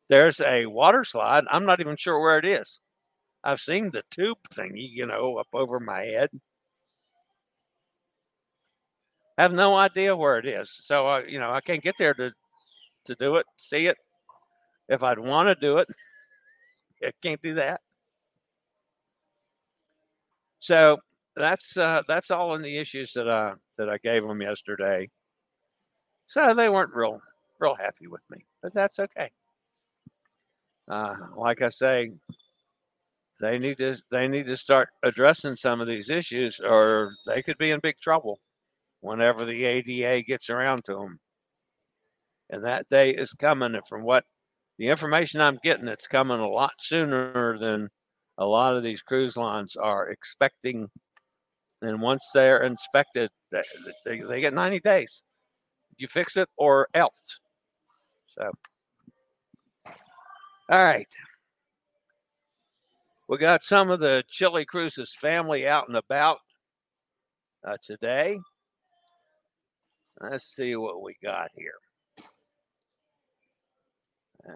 There's 0.08 0.40
a 0.40 0.66
water 0.66 1.04
slide. 1.04 1.44
I'm 1.50 1.64
not 1.64 1.80
even 1.80 1.96
sure 1.96 2.20
where 2.20 2.38
it 2.38 2.44
is. 2.44 2.80
I've 3.44 3.60
seen 3.60 3.90
the 3.90 4.02
tube 4.10 4.38
thingy, 4.52 4.88
you 4.90 5.06
know, 5.06 5.36
up 5.38 5.48
over 5.52 5.80
my 5.80 6.02
head. 6.02 6.30
I 9.38 9.42
have 9.42 9.52
no 9.52 9.76
idea 9.76 10.14
where 10.14 10.38
it 10.38 10.46
is. 10.46 10.70
So, 10.80 11.06
I, 11.06 11.24
you 11.24 11.38
know, 11.38 11.50
I 11.50 11.60
can't 11.60 11.82
get 11.82 11.96
there 11.98 12.14
to, 12.14 12.32
to 13.06 13.14
do 13.16 13.36
it, 13.36 13.46
see 13.56 13.86
it. 13.86 13.96
If 14.88 15.02
I'd 15.02 15.18
want 15.18 15.48
to 15.48 15.54
do 15.54 15.78
it, 15.78 15.88
I 17.02 17.12
can't 17.22 17.42
do 17.42 17.54
that. 17.54 17.80
So 20.60 20.98
that's 21.36 21.76
uh, 21.76 22.02
that's 22.06 22.30
all 22.30 22.54
in 22.54 22.62
the 22.62 22.78
issues 22.78 23.12
that 23.14 23.28
I 23.28 23.52
that 23.78 23.88
I 23.88 23.98
gave 23.98 24.26
them 24.26 24.42
yesterday. 24.42 25.08
So 26.26 26.54
they 26.54 26.68
weren't 26.68 26.94
real 26.94 27.20
real 27.60 27.74
happy 27.74 28.06
with 28.06 28.22
me, 28.30 28.44
but 28.62 28.74
that's 28.74 28.98
okay. 28.98 29.30
Uh, 30.88 31.14
like 31.36 31.62
I 31.62 31.68
say, 31.70 32.12
they 33.40 33.58
need 33.58 33.78
to 33.78 33.96
they 34.10 34.28
need 34.28 34.46
to 34.46 34.56
start 34.56 34.90
addressing 35.02 35.56
some 35.56 35.80
of 35.80 35.86
these 35.86 36.10
issues, 36.10 36.60
or 36.60 37.12
they 37.26 37.42
could 37.42 37.58
be 37.58 37.70
in 37.70 37.80
big 37.80 37.98
trouble 37.98 38.40
whenever 39.00 39.44
the 39.44 39.64
ADA 39.64 40.22
gets 40.22 40.50
around 40.50 40.84
to 40.84 40.94
them. 40.94 41.18
And 42.50 42.64
that 42.64 42.88
day 42.88 43.10
is 43.10 43.32
coming. 43.32 43.74
And 43.74 43.86
from 43.86 44.02
what 44.02 44.24
the 44.78 44.88
information 44.88 45.40
I'm 45.40 45.58
getting, 45.62 45.88
it's 45.88 46.06
coming 46.06 46.38
a 46.38 46.48
lot 46.48 46.74
sooner 46.78 47.58
than 47.58 47.88
a 48.38 48.46
lot 48.46 48.76
of 48.76 48.82
these 48.82 49.02
cruise 49.02 49.36
lines 49.36 49.76
are 49.76 50.08
expecting 50.08 50.88
and 51.82 52.00
once 52.00 52.30
they're 52.32 52.62
inspected, 52.62 53.30
they, 53.50 54.22
they, 54.22 54.40
get 54.40 54.54
90 54.54 54.80
days. 54.80 55.22
You 55.96 56.06
fix 56.06 56.36
it 56.36 56.48
or 56.56 56.88
else. 56.94 57.40
So, 58.38 58.50
all 60.70 60.78
right. 60.78 61.06
We 63.28 63.38
got 63.38 63.62
some 63.62 63.90
of 63.90 63.98
the 63.98 64.22
Chillie 64.28 64.64
Cruises 64.64 65.14
family 65.14 65.66
out 65.66 65.88
and 65.88 65.96
about 65.96 66.38
uh, 67.66 67.76
today. 67.82 68.38
Let's 70.20 70.46
see 70.54 70.76
what 70.76 71.02
we 71.02 71.16
got 71.22 71.50
here. 71.56 71.74
Uh, 74.48 74.52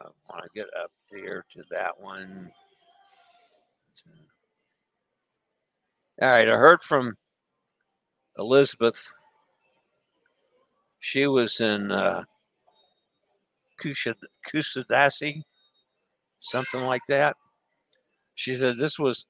I 0.00 0.08
want 0.30 0.44
to 0.44 0.50
get 0.54 0.66
up 0.82 0.90
here 1.10 1.44
to 1.52 1.62
that 1.70 2.00
one. 2.00 2.50
All 6.20 6.28
right, 6.28 6.48
I 6.48 6.56
heard 6.56 6.82
from 6.82 7.16
Elizabeth. 8.38 9.02
She 11.00 11.26
was 11.26 11.58
in 11.60 11.90
uh, 11.90 12.24
Kusadasi, 13.80 15.42
something 16.40 16.82
like 16.82 17.02
that. 17.08 17.36
She 18.34 18.54
said 18.54 18.76
this 18.76 18.98
was 18.98 19.26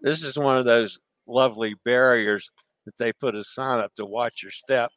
this 0.00 0.22
is 0.24 0.36
one 0.36 0.58
of 0.58 0.64
those 0.64 0.98
lovely 1.26 1.74
barriers 1.84 2.50
that 2.84 2.98
they 2.98 3.12
put 3.12 3.36
a 3.36 3.44
sign 3.44 3.78
up 3.78 3.94
to 3.94 4.04
watch 4.04 4.42
your 4.42 4.50
step. 4.50 4.90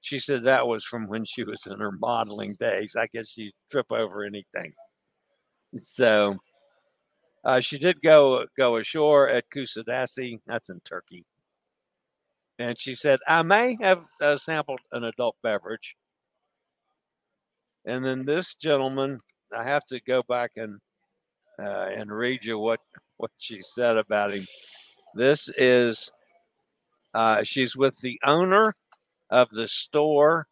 She 0.00 0.18
said 0.18 0.42
that 0.42 0.66
was 0.66 0.84
from 0.84 1.06
when 1.06 1.24
she 1.24 1.44
was 1.44 1.64
in 1.66 1.78
her 1.78 1.92
modeling 1.92 2.56
days. 2.58 2.96
I 2.96 3.06
guess 3.06 3.30
she'd 3.30 3.52
trip 3.70 3.86
over 3.90 4.24
anything. 4.24 4.72
So 5.78 6.38
Uh, 7.44 7.60
she 7.60 7.78
did 7.78 8.00
go 8.02 8.46
go 8.56 8.76
ashore 8.76 9.28
at 9.28 9.48
Kusadasi, 9.50 10.40
that's 10.46 10.70
in 10.70 10.80
Turkey, 10.80 11.24
and 12.58 12.78
she 12.78 12.94
said, 12.94 13.20
"I 13.26 13.42
may 13.42 13.76
have 13.80 14.04
uh, 14.20 14.36
sampled 14.36 14.80
an 14.92 15.04
adult 15.04 15.36
beverage." 15.42 15.96
And 17.84 18.04
then 18.04 18.24
this 18.26 18.54
gentleman, 18.54 19.20
I 19.56 19.64
have 19.64 19.86
to 19.86 20.00
go 20.00 20.22
back 20.22 20.52
and 20.56 20.78
uh, 21.58 21.88
and 21.96 22.10
read 22.10 22.44
you 22.44 22.58
what 22.58 22.80
what 23.16 23.30
she 23.38 23.60
said 23.62 23.96
about 23.96 24.32
him. 24.32 24.44
This 25.14 25.48
is 25.56 26.10
uh, 27.14 27.42
she's 27.44 27.76
with 27.76 27.98
the 28.00 28.20
owner 28.24 28.74
of 29.30 29.48
the 29.50 29.68
store 29.68 30.46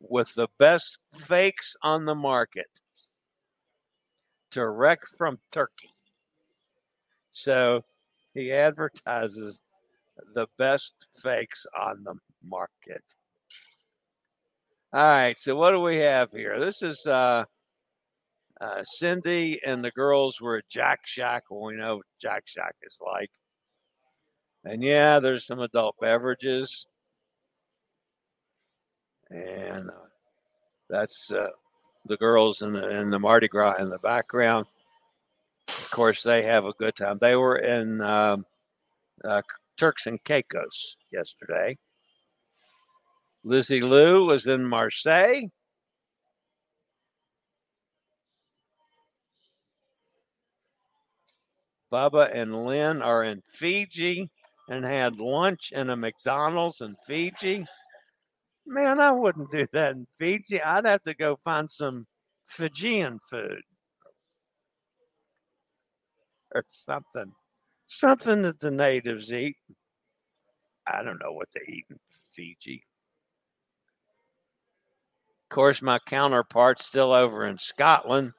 with 0.00 0.34
the 0.34 0.48
best 0.58 0.98
fakes 1.12 1.76
on 1.82 2.04
the 2.04 2.14
market 2.14 2.66
direct 4.50 5.08
from 5.08 5.38
Turkey. 5.52 5.90
So 7.36 7.84
he 8.32 8.50
advertises 8.50 9.60
the 10.34 10.46
best 10.58 10.94
fakes 11.22 11.66
on 11.78 12.02
the 12.02 12.14
market. 12.42 13.02
All 14.94 15.02
right, 15.02 15.38
so 15.38 15.54
what 15.54 15.72
do 15.72 15.80
we 15.80 15.96
have 15.96 16.30
here? 16.32 16.58
This 16.58 16.82
is 16.82 17.06
uh, 17.06 17.44
uh, 18.58 18.84
Cindy 18.84 19.60
and 19.66 19.84
the 19.84 19.90
girls 19.90 20.40
were 20.40 20.56
at 20.56 20.68
Jack 20.70 21.00
Shack. 21.04 21.44
Well, 21.50 21.66
we 21.66 21.76
know 21.76 21.96
what 21.96 22.06
Jack 22.18 22.44
Shack 22.46 22.74
is 22.82 22.98
like. 23.04 23.30
And 24.64 24.82
yeah, 24.82 25.20
there's 25.20 25.46
some 25.46 25.60
adult 25.60 25.96
beverages. 26.00 26.86
And 29.28 29.90
uh, 29.90 30.08
that's 30.88 31.30
uh, 31.30 31.48
the 32.06 32.16
girls 32.16 32.62
in 32.62 32.72
the, 32.72 32.98
in 32.98 33.10
the 33.10 33.18
Mardi 33.18 33.48
Gras 33.48 33.74
in 33.74 33.90
the 33.90 33.98
background. 33.98 34.64
Of 35.68 35.90
course, 35.90 36.22
they 36.22 36.42
have 36.42 36.64
a 36.64 36.72
good 36.72 36.94
time. 36.96 37.18
They 37.20 37.36
were 37.36 37.56
in 37.56 38.00
um, 38.00 38.46
uh, 39.24 39.42
Turks 39.76 40.06
and 40.06 40.22
Caicos 40.24 40.96
yesterday. 41.12 41.76
Lizzie 43.44 43.82
Lou 43.82 44.26
was 44.26 44.46
in 44.46 44.64
Marseille. 44.64 45.48
Bubba 51.92 52.34
and 52.34 52.66
Lynn 52.66 53.02
are 53.02 53.22
in 53.22 53.42
Fiji 53.46 54.28
and 54.68 54.84
had 54.84 55.20
lunch 55.20 55.70
in 55.72 55.90
a 55.90 55.96
McDonald's 55.96 56.80
in 56.80 56.96
Fiji. 57.06 57.64
Man, 58.66 59.00
I 59.00 59.12
wouldn't 59.12 59.52
do 59.52 59.66
that 59.72 59.92
in 59.92 60.06
Fiji. 60.18 60.60
I'd 60.60 60.84
have 60.84 61.04
to 61.04 61.14
go 61.14 61.36
find 61.36 61.70
some 61.70 62.06
Fijian 62.44 63.20
food 63.30 63.62
or 66.54 66.64
something. 66.68 67.32
Something 67.86 68.42
that 68.42 68.60
the 68.60 68.70
natives 68.70 69.32
eat. 69.32 69.56
I 70.86 71.02
don't 71.02 71.20
know 71.22 71.32
what 71.32 71.48
they 71.54 71.60
eat 71.68 71.84
in 71.90 71.98
Fiji. 72.32 72.84
Of 75.44 75.54
course, 75.54 75.82
my 75.82 75.98
counterpart's 75.98 76.86
still 76.86 77.12
over 77.12 77.46
in 77.46 77.58
Scotland. 77.58 78.32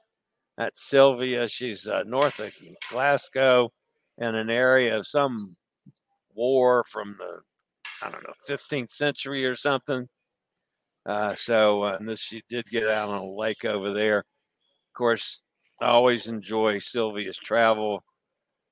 That's 0.58 0.90
Sylvia. 0.90 1.48
She's 1.48 1.88
uh, 1.88 2.04
north 2.06 2.40
of 2.40 2.52
Glasgow 2.90 3.72
in 4.18 4.36
an 4.36 4.50
area 4.50 4.98
of 4.98 5.08
some 5.08 5.56
war 6.34 6.84
from 6.84 7.16
the, 7.18 7.42
I 8.02 8.10
don't 8.10 8.24
know, 8.24 8.34
15th 8.50 8.92
century 8.92 9.46
or 9.46 9.56
something. 9.56 10.08
Uh, 11.06 11.36
so 11.36 11.84
uh, 11.84 11.98
this, 12.02 12.20
she 12.20 12.44
did 12.50 12.66
get 12.66 12.88
out 12.88 13.10
on 13.10 13.22
a 13.22 13.32
lake 13.32 13.64
over 13.64 13.94
there. 13.94 14.20
Of 14.20 14.94
course, 14.94 15.42
I 15.82 15.88
always 15.88 16.28
enjoy 16.28 16.80
Sylvia's 16.80 17.38
travel, 17.38 18.04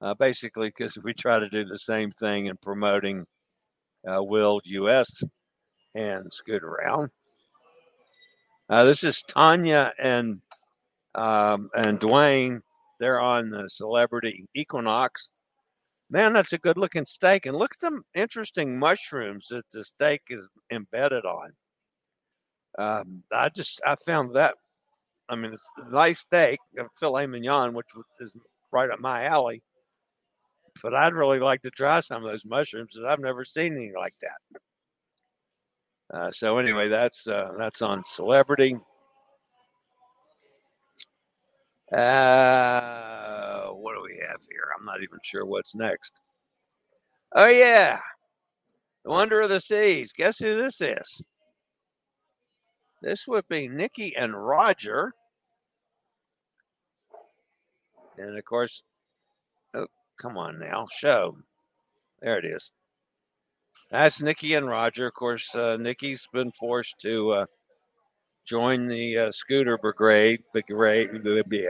uh, 0.01 0.15
basically 0.15 0.69
because 0.69 0.97
we 1.03 1.13
try 1.13 1.39
to 1.39 1.49
do 1.49 1.63
the 1.63 1.77
same 1.77 2.11
thing 2.11 2.47
in 2.47 2.57
promoting 2.57 3.25
uh, 4.07 4.23
Whill 4.23 4.59
US 4.63 5.23
and 5.93 6.31
Scootaround. 6.31 7.09
Uh, 8.69 8.83
this 8.83 9.03
is 9.03 9.21
Tanya 9.27 9.91
and 9.99 10.41
um, 11.13 11.69
and 11.75 11.99
Dwayne. 11.99 12.61
They're 12.99 13.21
on 13.21 13.49
the 13.49 13.69
Celebrity 13.69 14.47
Equinox. 14.55 15.29
Man, 16.09 16.33
that's 16.33 16.53
a 16.53 16.57
good 16.57 16.77
looking 16.77 17.05
steak. 17.05 17.45
And 17.45 17.55
look 17.55 17.73
at 17.75 17.81
them 17.81 18.03
interesting 18.13 18.79
mushrooms 18.79 19.47
that 19.49 19.69
the 19.71 19.83
steak 19.83 20.21
is 20.29 20.47
embedded 20.71 21.25
on. 21.25 21.51
Um, 22.77 23.23
I 23.31 23.49
just 23.49 23.81
I 23.85 23.95
found 24.05 24.33
that. 24.35 24.55
I 25.29 25.35
mean, 25.35 25.53
it's 25.53 25.67
a 25.77 25.91
nice 25.91 26.19
steak, 26.19 26.59
filet 26.99 27.27
mignon, 27.27 27.73
which 27.73 27.87
is 28.19 28.35
right 28.71 28.89
up 28.89 28.99
my 28.99 29.25
alley. 29.25 29.61
But 30.83 30.93
I'd 30.93 31.13
really 31.13 31.39
like 31.39 31.61
to 31.61 31.71
try 31.71 32.01
some 32.01 32.23
of 32.23 32.29
those 32.29 32.45
mushrooms 32.45 32.89
because 32.93 33.05
I've 33.05 33.19
never 33.19 33.45
seen 33.45 33.73
anything 33.73 33.95
like 33.97 34.13
that. 34.21 34.37
Uh, 36.13 36.31
so 36.31 36.57
anyway, 36.57 36.87
that's 36.89 37.27
uh, 37.27 37.53
that's 37.57 37.81
on 37.81 38.03
Celebrity. 38.03 38.75
Uh, 41.91 43.67
what 43.69 43.95
do 43.95 44.03
we 44.03 44.19
have 44.27 44.41
here? 44.51 44.67
I'm 44.77 44.85
not 44.85 45.01
even 45.01 45.19
sure 45.23 45.45
what's 45.45 45.75
next. 45.75 46.11
Oh 47.33 47.47
yeah, 47.47 47.99
the 49.03 49.11
Wonder 49.11 49.41
of 49.41 49.49
the 49.49 49.59
Seas. 49.59 50.11
Guess 50.13 50.39
who 50.39 50.55
this 50.55 50.81
is? 50.81 51.21
This 53.05 53.27
would 53.27 53.47
be 53.47 53.67
Nikki 53.69 54.15
and 54.15 54.33
Roger. 54.35 55.13
And 58.17 58.35
of 58.35 58.43
course, 58.45 58.81
oh, 59.75 59.85
come 60.19 60.39
on 60.39 60.57
now, 60.57 60.87
show. 60.91 61.37
There 62.19 62.39
it 62.39 62.45
is. 62.45 62.71
That's 63.91 64.23
Nikki 64.23 64.55
and 64.55 64.67
Roger. 64.67 65.05
Of 65.05 65.13
course, 65.13 65.53
uh, 65.53 65.77
Nikki's 65.79 66.27
been 66.33 66.51
forced 66.51 66.97
to 67.01 67.31
uh, 67.31 67.45
join 68.43 68.87
the 68.87 69.19
uh, 69.19 69.31
scooter 69.31 69.77
brigade, 69.77 70.41
brigade, 70.51 71.11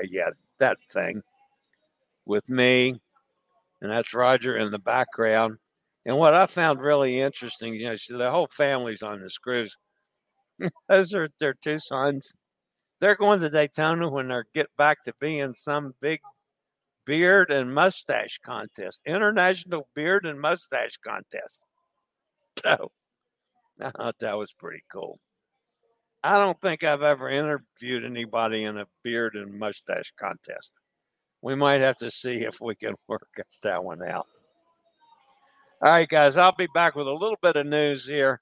yeah, 0.09 0.29
that 0.59 0.77
thing 0.89 1.21
with 2.25 2.47
me. 2.47 3.01
And 3.81 3.91
that's 3.91 4.13
Roger 4.13 4.55
in 4.55 4.71
the 4.71 4.79
background. 4.79 5.57
And 6.05 6.17
what 6.17 6.33
I 6.33 6.45
found 6.45 6.79
really 6.79 7.19
interesting, 7.19 7.73
you 7.73 7.89
know, 7.89 8.17
the 8.17 8.31
whole 8.31 8.47
family's 8.47 9.03
on 9.03 9.19
this 9.19 9.37
cruise. 9.37 9.77
Those 10.89 11.13
are 11.13 11.29
their 11.39 11.53
two 11.53 11.79
sons. 11.79 12.33
They're 13.01 13.15
going 13.15 13.39
to 13.41 13.49
Daytona 13.49 14.09
when 14.09 14.29
they 14.29 14.39
get 14.53 14.67
back 14.77 15.03
to 15.03 15.13
being 15.19 15.53
some 15.53 15.93
big 16.01 16.19
beard 17.05 17.51
and 17.51 17.73
mustache 17.73 18.39
contest, 18.43 19.01
international 19.05 19.87
beard 19.95 20.25
and 20.25 20.39
mustache 20.39 20.97
contest. 20.97 21.63
So 22.63 22.89
I 23.81 23.91
thought 23.91 24.15
that 24.19 24.37
was 24.37 24.53
pretty 24.53 24.83
cool. 24.91 25.19
I 26.23 26.37
don't 26.39 26.59
think 26.61 26.83
I've 26.83 27.03
ever 27.03 27.29
interviewed 27.29 28.05
anybody 28.05 28.63
in 28.63 28.77
a 28.77 28.87
beard 29.03 29.35
and 29.35 29.59
mustache 29.59 30.13
contest. 30.17 30.71
We 31.41 31.53
might 31.53 31.81
have 31.81 31.97
to 31.97 32.09
see 32.09 32.37
if 32.37 32.61
we 32.61 32.75
can 32.75 32.95
work 33.07 33.27
that 33.61 33.83
one 33.83 34.01
out. 34.01 34.25
All 35.81 35.91
right, 35.91 36.07
guys, 36.07 36.37
I'll 36.37 36.55
be 36.55 36.69
back 36.73 36.95
with 36.95 37.07
a 37.07 37.13
little 37.13 37.37
bit 37.41 37.57
of 37.57 37.67
news 37.67 38.07
here 38.07 38.41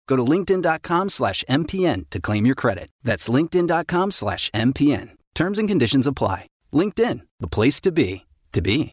Go 0.11 0.17
to 0.17 0.25
linkedin.com 0.25 1.07
slash 1.07 1.41
MPN 1.47 2.09
to 2.09 2.19
claim 2.19 2.45
your 2.45 2.53
credit. 2.53 2.89
That's 3.01 3.29
linkedin.com 3.29 4.11
slash 4.11 4.49
MPN. 4.49 5.11
Terms 5.33 5.57
and 5.57 5.69
conditions 5.69 6.05
apply. 6.05 6.47
LinkedIn, 6.73 7.21
the 7.39 7.47
place 7.47 7.79
to 7.79 7.93
be, 7.93 8.25
to 8.51 8.61
be. 8.61 8.91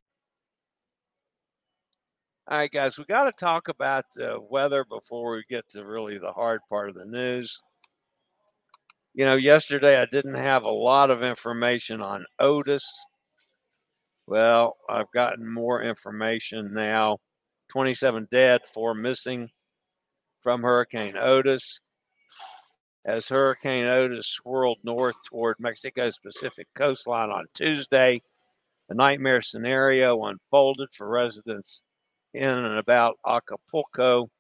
All 2.49 2.59
right, 2.59 2.71
guys, 2.71 2.97
we 2.97 3.05
got 3.05 3.25
to 3.25 3.33
talk 3.33 3.67
about 3.67 4.05
the 4.15 4.39
weather 4.49 4.85
before 4.85 5.33
we 5.33 5.43
get 5.51 5.69
to 5.71 5.85
really 5.85 6.19
the 6.19 6.31
hard 6.31 6.61
part 6.69 6.89
of 6.89 6.95
the 6.95 7.05
news. 7.05 7.61
You 9.13 9.25
know, 9.25 9.35
yesterday 9.35 10.01
I 10.01 10.07
didn't 10.07 10.37
have 10.37 10.63
a 10.63 10.71
lot 10.71 11.11
of 11.11 11.25
information 11.25 12.01
on 12.01 12.27
Otis. 12.39 12.87
Well, 14.29 14.77
I've 14.89 15.11
gotten 15.13 15.53
more 15.53 15.83
information 15.83 16.73
now 16.73 17.19
27 17.71 18.29
dead, 18.31 18.61
four 18.73 18.95
missing 18.95 19.49
from 20.43 20.63
Hurricane 20.63 21.17
Otis. 21.17 21.81
As 23.05 23.29
Hurricane 23.29 23.87
Otis 23.87 24.27
swirled 24.27 24.79
north 24.83 25.17
toward 25.25 25.57
Mexico's 25.59 26.19
Pacific 26.19 26.67
coastline 26.75 27.31
on 27.31 27.47
Tuesday, 27.55 28.23
a 28.89 28.95
nightmare 28.95 29.43
scenario 29.43 30.25
unfolded 30.25 30.89
for 30.93 31.09
residents 31.09 31.81
in 32.35 32.49
and 32.49 32.79
about 32.79 33.19
Acapulco 33.27 34.31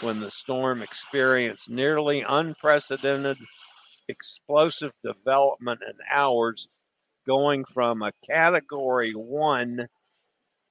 when 0.00 0.20
the 0.20 0.30
storm 0.30 0.82
experienced 0.82 1.68
nearly 1.68 2.24
unprecedented 2.26 3.36
explosive 4.08 4.92
development 5.04 5.80
in 5.86 5.94
hours, 6.10 6.68
going 7.26 7.64
from 7.64 8.02
a 8.02 8.12
category 8.28 9.12
one 9.12 9.86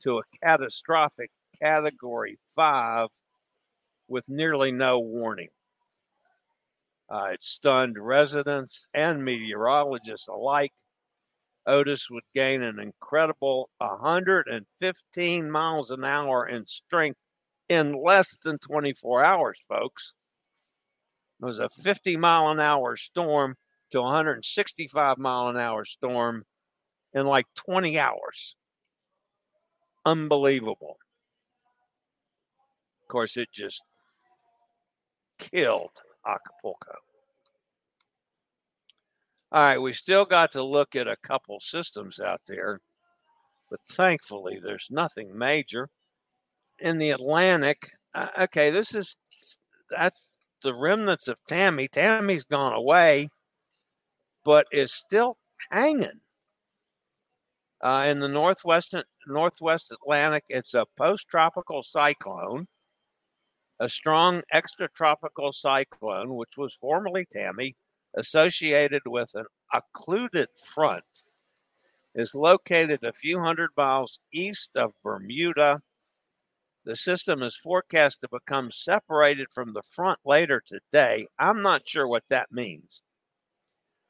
to 0.02 0.17
a 0.17 0.24
catastrophic 0.44 1.30
category 1.62 2.38
five 2.56 3.10
with 4.12 4.30
nearly 4.30 4.71
no 4.71 5.00
warning. 5.00 5.50
Uh, 7.10 7.30
it 7.34 7.43
stunned 7.43 7.97
residents 7.97 8.86
and 8.93 9.26
meteorologists 9.26 10.28
alike 10.28 10.71
Otis 11.65 12.10
would 12.10 12.24
gain 12.34 12.62
an 12.63 12.80
incredible 12.80 13.69
115 13.78 15.52
miles 15.52 15.91
an 15.91 16.04
hour 16.04 16.47
in 16.47 16.65
strength 16.65 17.19
in 17.69 17.93
less 17.93 18.36
than 18.43 18.58
24 18.58 19.24
hours, 19.24 19.60
folks. 19.67 20.13
It 21.41 21.45
was 21.45 21.60
a 21.60 21.69
50 21.69 22.17
mile 22.17 22.50
an 22.50 22.60
hour 22.60 22.95
storm 22.95 23.56
to 23.91 24.02
165 24.02 25.17
mile 25.17 25.47
an 25.50 25.58
hour 25.58 25.86
storm 25.86 26.45
in 27.13 27.26
like 27.26 27.45
20 27.56 28.00
hours. 28.00 28.56
Unbelievable. 30.06 30.97
Of 33.04 33.08
course, 33.08 33.38
it 33.38 33.50
just 33.54 33.84
killed 35.41 35.91
Acapulco. 36.25 36.95
All 39.51 39.62
right, 39.62 39.82
we 39.82 39.91
still 39.91 40.23
got 40.23 40.54
to 40.54 40.63
look 40.63 40.95
at 40.95 41.10
a 41.10 41.17
couple 41.17 41.60
systems 41.60 42.21
out 42.21 42.39
there, 42.47 42.80
but 43.69 43.82
thankfully 43.89 44.60
there's 44.63 44.88
nothing 44.89 45.38
major. 45.38 45.89
In 46.80 46.97
the 46.97 47.12
Atlantic, 47.12 47.89
uh, 48.15 48.27
okay, 48.39 48.69
this 48.71 48.95
is 48.95 49.17
that's 49.89 50.39
the 50.63 50.73
remnants 50.73 51.27
of 51.27 51.38
Tammy. 51.47 51.88
Tammy's 51.89 52.45
gone 52.45 52.73
away, 52.73 53.27
but 54.45 54.67
is 54.71 54.93
still 54.93 55.38
hanging. 55.69 56.21
Uh, 57.82 58.06
in 58.08 58.19
the 58.19 58.27
northwest 58.27 58.95
northwest 59.27 59.91
Atlantic, 59.91 60.43
it's 60.49 60.73
a 60.73 60.86
post-tropical 60.97 61.84
cyclone, 61.84 62.67
a 63.82 63.89
strong 63.89 64.44
extratropical 64.54 65.52
cyclone, 65.52 66.36
which 66.36 66.56
was 66.56 66.76
formerly 66.76 67.26
Tammy, 67.26 67.76
associated 68.15 69.02
with 69.08 69.32
an 69.34 69.46
occluded 69.74 70.50
front 70.56 71.24
is 72.13 72.36
located 72.36 73.04
a 73.04 73.12
few 73.12 73.39
hundred 73.39 73.72
miles 73.76 74.20
east 74.32 74.70
of 74.76 74.91
Bermuda. 75.04 75.82
The 76.86 76.96
system 76.96 77.41
is 77.41 77.56
forecast 77.56 78.22
to 78.22 78.28
become 78.32 78.72
separated 78.72 79.48
from 79.52 79.74
the 79.74 79.82
front 79.82 80.20
later 80.26 80.62
today. 80.63 81.26
I'm 81.39 81.63
not 81.63 81.88
sure 81.88 82.08
what 82.08 82.26
that 82.30 82.52
means. 82.52 83.02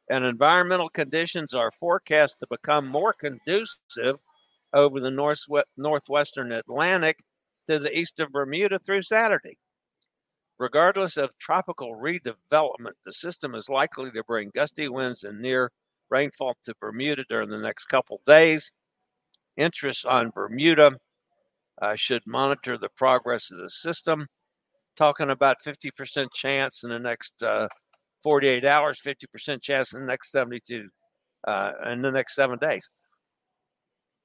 And 0.10 0.26
environmental 0.26 0.90
conditions 0.90 1.54
are 1.54 1.72
forecast 1.72 2.36
to 2.42 2.48
become 2.50 2.88
more 2.88 3.14
conducive 3.14 4.18
over 4.74 5.00
the 5.00 5.64
northwestern 5.78 6.52
Atlantic 6.52 7.20
to 7.69 7.80
the 7.80 7.97
east 7.97 8.19
of 8.19 8.32
Bermuda 8.32 8.80
through 8.80 9.04
Saturday. 9.04 9.58
Regardless 10.60 11.17
of 11.17 11.38
tropical 11.39 11.95
redevelopment, 11.95 12.93
the 13.06 13.13
system 13.13 13.56
is 13.56 13.67
likely 13.67 14.12
to 14.12 14.24
bring 14.24 14.52
gusty 14.54 14.88
winds 14.88 15.24
and 15.24 15.39
near 15.39 15.71
rainfall 16.10 16.56
to 16.63 16.76
Bermuda 16.80 17.24
during 17.30 17.50
the 17.50 17.58
next 17.58 17.86
couple 17.86 18.21
days. 18.28 18.71
Interest 19.58 20.06
on 20.06 20.30
Bermuda 20.30 20.91
uh, 21.82 21.95
should 21.95 22.21
monitor 22.28 22.78
the 22.78 22.89
progress 22.89 23.50
of 23.50 23.58
the 23.58 23.69
system. 23.69 24.28
Talking 24.95 25.32
about 25.32 25.58
50% 25.65 26.28
chance 26.34 26.84
in 26.84 26.89
the 26.89 27.00
next 27.00 27.41
uh, 27.41 27.67
48 28.21 28.65
hours, 28.65 29.02
50% 29.04 29.62
chance 29.62 29.93
in 29.93 30.02
the 30.02 30.06
next 30.06 30.32
72, 30.32 30.88
uh, 31.47 31.71
in 31.88 32.02
the 32.02 32.12
next 32.12 32.36
seven 32.36 32.60
days. 32.60 32.88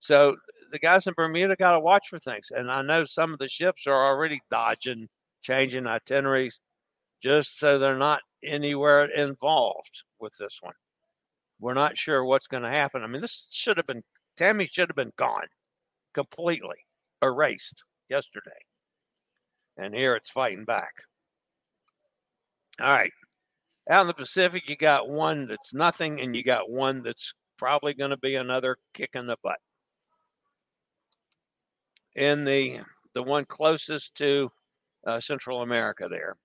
So 0.00 0.36
the 0.70 0.78
guys 0.78 1.06
in 1.06 1.14
Bermuda 1.16 1.56
got 1.56 1.72
to 1.72 1.80
watch 1.80 2.08
for 2.08 2.18
things. 2.18 2.48
And 2.50 2.70
I 2.70 2.82
know 2.82 3.04
some 3.04 3.32
of 3.32 3.38
the 3.38 3.48
ships 3.48 3.86
are 3.86 4.06
already 4.06 4.40
dodging 4.50 5.08
changing 5.42 5.86
itineraries 5.86 6.60
just 7.22 7.58
so 7.58 7.78
they're 7.78 7.96
not 7.96 8.20
anywhere 8.42 9.04
involved 9.06 10.02
with 10.20 10.36
this 10.38 10.58
one. 10.60 10.74
We're 11.60 11.74
not 11.74 11.96
sure 11.96 12.24
what's 12.24 12.48
going 12.48 12.62
to 12.64 12.70
happen. 12.70 13.02
I 13.02 13.06
mean, 13.06 13.20
this 13.20 13.48
should 13.52 13.76
have 13.76 13.86
been, 13.86 14.02
Tammy 14.36 14.66
should 14.66 14.88
have 14.88 14.96
been 14.96 15.12
gone 15.16 15.46
completely, 16.12 16.76
erased 17.22 17.84
yesterday. 18.08 18.50
And 19.76 19.94
here 19.94 20.16
it's 20.16 20.30
fighting 20.30 20.64
back. 20.64 20.92
All 22.80 22.90
right. 22.90 23.12
Out 23.88 24.02
in 24.02 24.06
the 24.08 24.14
Pacific, 24.14 24.68
you 24.68 24.76
got 24.76 25.08
one 25.08 25.46
that's 25.46 25.72
nothing, 25.72 26.20
and 26.20 26.34
you 26.34 26.42
got 26.42 26.68
one 26.68 27.02
that's 27.02 27.32
probably 27.56 27.94
going 27.94 28.10
to 28.10 28.18
be 28.18 28.34
another 28.34 28.76
kick 28.94 29.10
in 29.14 29.26
the 29.26 29.36
butt. 29.42 29.58
In 32.16 32.44
the 32.44 32.80
the 33.12 33.22
one 33.22 33.44
closest 33.44 34.14
to 34.14 34.50
uh, 35.06 35.20
Central 35.20 35.60
America 35.60 36.08
there. 36.08 36.36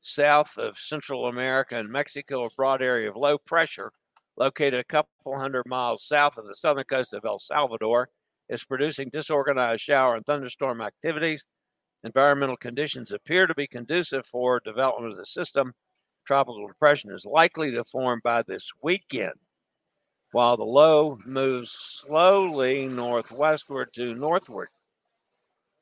South 0.00 0.58
of 0.58 0.78
Central 0.78 1.26
America 1.26 1.76
and 1.76 1.88
Mexico, 1.88 2.44
a 2.44 2.48
broad 2.56 2.82
area 2.82 3.08
of 3.08 3.14
low 3.14 3.38
pressure 3.38 3.92
located 4.36 4.80
a 4.80 4.84
couple 4.84 5.38
hundred 5.38 5.62
miles 5.66 6.04
south 6.04 6.36
of 6.36 6.46
the 6.46 6.56
southern 6.56 6.84
coast 6.84 7.14
of 7.14 7.24
El 7.24 7.38
Salvador 7.38 8.08
is 8.48 8.64
producing 8.64 9.08
disorganized 9.08 9.82
shower 9.82 10.16
and 10.16 10.26
thunderstorm 10.26 10.80
activities. 10.80 11.46
Environmental 12.02 12.56
conditions 12.56 13.12
appear 13.12 13.46
to 13.46 13.54
be 13.54 13.68
conducive 13.68 14.26
for 14.26 14.58
development 14.58 15.12
of 15.12 15.18
the 15.18 15.24
system. 15.24 15.72
Tropical 16.26 16.66
depression 16.66 17.12
is 17.12 17.24
likely 17.24 17.70
to 17.70 17.84
form 17.84 18.20
by 18.24 18.42
this 18.42 18.72
weekend 18.82 19.34
while 20.36 20.58
the 20.58 20.62
low 20.62 21.18
moves 21.24 21.70
slowly 21.70 22.86
northwestward 22.88 23.90
to 23.94 24.14
northward. 24.14 24.68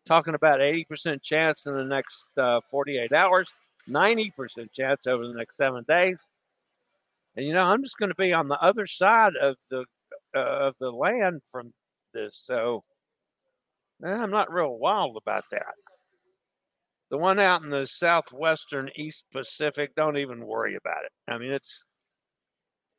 Talking 0.07 0.35
about 0.35 0.61
80% 0.61 1.21
chance 1.25 1.67
in 1.67 1.75
the 1.75 1.83
next 1.83 2.31
uh, 2.39 2.61
48 2.71 3.13
hours, 3.13 3.53
90% 3.89 4.31
chance 4.73 5.09
over 5.09 5.27
the 5.27 5.35
next 5.35 5.57
seven 5.57 5.85
days. 5.89 6.21
And 7.35 7.45
you 7.45 7.53
know, 7.53 7.65
I'm 7.65 7.83
just 7.83 7.99
going 7.99 8.11
to 8.11 8.15
be 8.15 8.33
on 8.33 8.47
the 8.47 8.63
other 8.63 8.87
side 8.87 9.33
of 9.43 9.57
the 9.73 9.87
uh, 10.37 10.69
of 10.69 10.77
the 10.79 10.93
land 10.93 11.41
from 11.51 11.73
this, 12.13 12.41
so 12.41 12.81
eh, 14.05 14.09
I'm 14.09 14.31
not 14.31 14.53
real 14.53 14.79
wild 14.79 15.17
about 15.17 15.47
that. 15.51 15.75
The 17.11 17.19
one 17.19 17.41
out 17.41 17.65
in 17.65 17.71
the 17.71 17.89
southwestern 17.89 18.89
East 18.95 19.25
Pacific, 19.33 19.97
don't 19.97 20.17
even 20.17 20.47
worry 20.47 20.77
about 20.77 21.05
it. 21.05 21.11
I 21.27 21.39
mean, 21.39 21.51
it's 21.51 21.83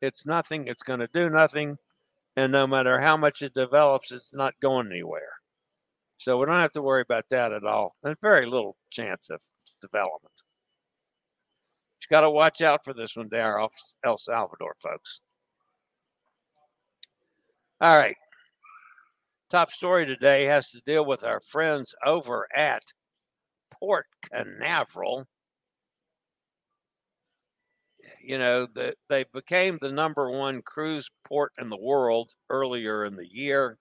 it's 0.02 0.26
nothing. 0.26 0.68
It's 0.68 0.84
going 0.84 1.00
to 1.00 1.10
do 1.14 1.30
nothing. 1.30 1.78
And 2.36 2.52
no 2.52 2.68
matter 2.68 3.00
how 3.00 3.16
much 3.18 3.42
it 3.42 3.54
develops, 3.54 4.12
it's 4.12 4.34
not 4.34 4.54
going 4.62 4.88
anywhere. 4.88 5.34
So 6.18 6.38
we 6.38 6.46
don't 6.46 6.60
have 6.60 6.72
to 6.74 6.82
worry 6.82 7.02
about 7.02 7.26
that 7.30 7.54
at 7.54 7.64
all. 7.64 7.96
There's 8.04 8.18
very 8.22 8.46
little 8.46 8.76
chance 8.90 9.30
of 9.30 9.42
development. 9.82 10.34
You 12.02 12.08
got 12.16 12.22
to 12.22 12.30
watch 12.30 12.62
out 12.62 12.84
for 12.84 12.94
this 12.94 13.16
one 13.16 13.30
there 13.32 13.60
off 13.60 13.74
El 14.06 14.18
Salvador, 14.18 14.76
folks. 14.82 15.22
All 17.82 17.98
right. 17.98 18.16
Top 19.50 19.72
story 19.72 20.06
today 20.06 20.46
has 20.46 20.70
to 20.72 20.82
deal 20.86 21.06
with 21.06 21.24
our 21.24 21.42
friends 21.42 21.94
over 22.06 22.48
at 22.56 22.84
Port 23.72 24.06
Canaveral 24.32 25.26
you 28.24 28.38
know, 28.38 28.68
that 28.76 28.96
they 29.10 29.26
became 29.34 29.78
the 29.82 29.92
number 29.92 30.30
one 30.30 30.62
cruise 30.62 31.10
port 31.28 31.54
in 31.58 31.70
the 31.70 31.78
world 31.82 32.32
earlier 32.50 33.06
in 33.06 33.16
the 33.16 33.28
year. 33.32 33.78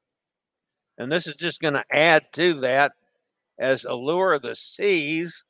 And 0.98 1.10
this 1.10 1.26
is 1.26 1.34
just 1.34 1.60
going 1.60 1.74
to 1.74 1.84
add 1.90 2.24
to 2.34 2.54
that 2.60 2.92
as 3.58 3.84
Allure 3.84 4.34
of 4.34 4.42
the 4.42 4.54
Seas 4.56 5.44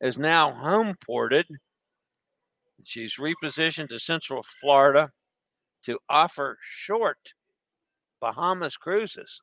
is 0.00 0.18
now 0.18 0.52
home 0.52 0.96
ported. 1.04 1.46
She's 2.84 3.16
repositioned 3.16 3.88
to 3.88 3.98
Central 3.98 4.42
Florida 4.60 5.10
to 5.84 5.98
offer 6.08 6.58
short 6.62 7.34
Bahamas 8.20 8.76
cruises. 8.76 9.42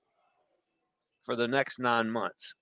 for 1.22 1.36
the 1.36 1.48
next 1.48 1.80
nine 1.80 2.10
months. 2.10 2.54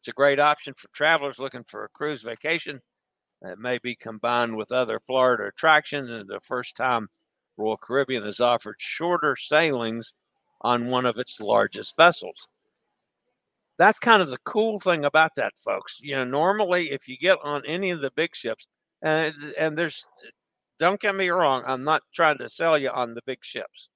It's 0.00 0.08
a 0.08 0.12
great 0.12 0.40
option 0.40 0.74
for 0.76 0.88
travelers 0.94 1.38
looking 1.38 1.64
for 1.64 1.84
a 1.84 1.88
cruise 1.88 2.22
vacation 2.22 2.80
that 3.42 3.58
may 3.58 3.78
be 3.78 3.94
combined 3.94 4.56
with 4.56 4.72
other 4.72 5.00
Florida 5.06 5.46
attractions. 5.46 6.10
And 6.10 6.28
the 6.28 6.40
first 6.40 6.76
time 6.76 7.08
Royal 7.56 7.76
Caribbean 7.76 8.24
has 8.24 8.40
offered 8.40 8.76
shorter 8.78 9.36
sailings 9.36 10.14
on 10.62 10.90
one 10.90 11.06
of 11.06 11.18
its 11.18 11.40
largest 11.40 11.96
vessels. 11.96 12.48
That's 13.78 14.00
kind 14.00 14.20
of 14.20 14.30
the 14.30 14.38
cool 14.38 14.80
thing 14.80 15.04
about 15.04 15.36
that, 15.36 15.52
folks. 15.56 15.98
You 16.00 16.16
know, 16.16 16.24
normally 16.24 16.90
if 16.90 17.08
you 17.08 17.16
get 17.16 17.38
on 17.44 17.62
any 17.64 17.90
of 17.90 18.00
the 18.00 18.10
big 18.10 18.34
ships, 18.34 18.66
and 19.02 19.34
and 19.58 19.78
there's, 19.78 20.04
don't 20.80 21.00
get 21.00 21.14
me 21.14 21.28
wrong, 21.28 21.62
I'm 21.66 21.84
not 21.84 22.02
trying 22.12 22.38
to 22.38 22.48
sell 22.48 22.76
you 22.76 22.90
on 22.90 23.14
the 23.14 23.22
big 23.24 23.44
ships. 23.44 23.88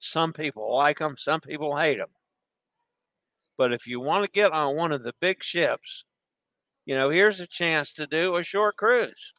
Some 0.00 0.32
people 0.32 0.74
like 0.74 0.98
them, 0.98 1.16
some 1.16 1.40
people 1.40 1.76
hate 1.76 1.98
them. 1.98 2.08
But 3.56 3.72
if 3.72 3.86
you 3.86 4.00
want 4.00 4.24
to 4.24 4.30
get 4.30 4.52
on 4.52 4.74
one 4.74 4.90
of 4.90 5.04
the 5.04 5.14
big 5.20 5.44
ships, 5.44 6.04
you 6.86 6.94
know, 6.94 7.10
here's 7.10 7.40
a 7.40 7.46
chance 7.46 7.92
to 7.92 8.06
do 8.06 8.36
a 8.36 8.42
short 8.42 8.76
cruise, 8.76 9.32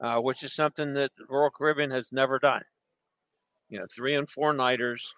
uh, 0.00 0.18
which 0.20 0.42
is 0.42 0.52
something 0.52 0.94
that 0.94 1.10
Royal 1.28 1.50
Caribbean 1.50 1.90
has 1.90 2.12
never 2.12 2.38
done. 2.38 2.62
You 3.68 3.80
know, 3.80 3.86
three 3.94 4.14
and 4.14 4.28
four 4.28 4.52
nighters 4.52 5.14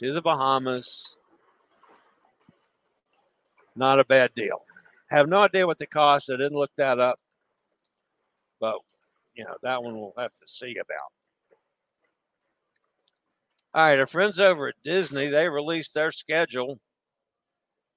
to 0.00 0.12
the 0.12 0.22
Bahamas. 0.22 1.16
Not 3.74 4.00
a 4.00 4.04
bad 4.04 4.32
deal. 4.34 4.58
Have 5.10 5.28
no 5.28 5.42
idea 5.42 5.66
what 5.66 5.78
the 5.78 5.86
cost. 5.86 6.30
I 6.30 6.36
didn't 6.36 6.58
look 6.58 6.72
that 6.76 6.98
up, 6.98 7.20
but 8.60 8.76
you 9.34 9.44
know 9.44 9.54
that 9.62 9.82
one 9.82 9.94
we'll 9.94 10.14
have 10.18 10.34
to 10.34 10.48
see 10.48 10.76
about. 10.78 11.12
All 13.74 13.86
right, 13.86 13.98
our 13.98 14.06
friends 14.06 14.40
over 14.40 14.68
at 14.68 14.74
Disney 14.82 15.28
they 15.28 15.48
released 15.48 15.94
their 15.94 16.10
schedule 16.10 16.80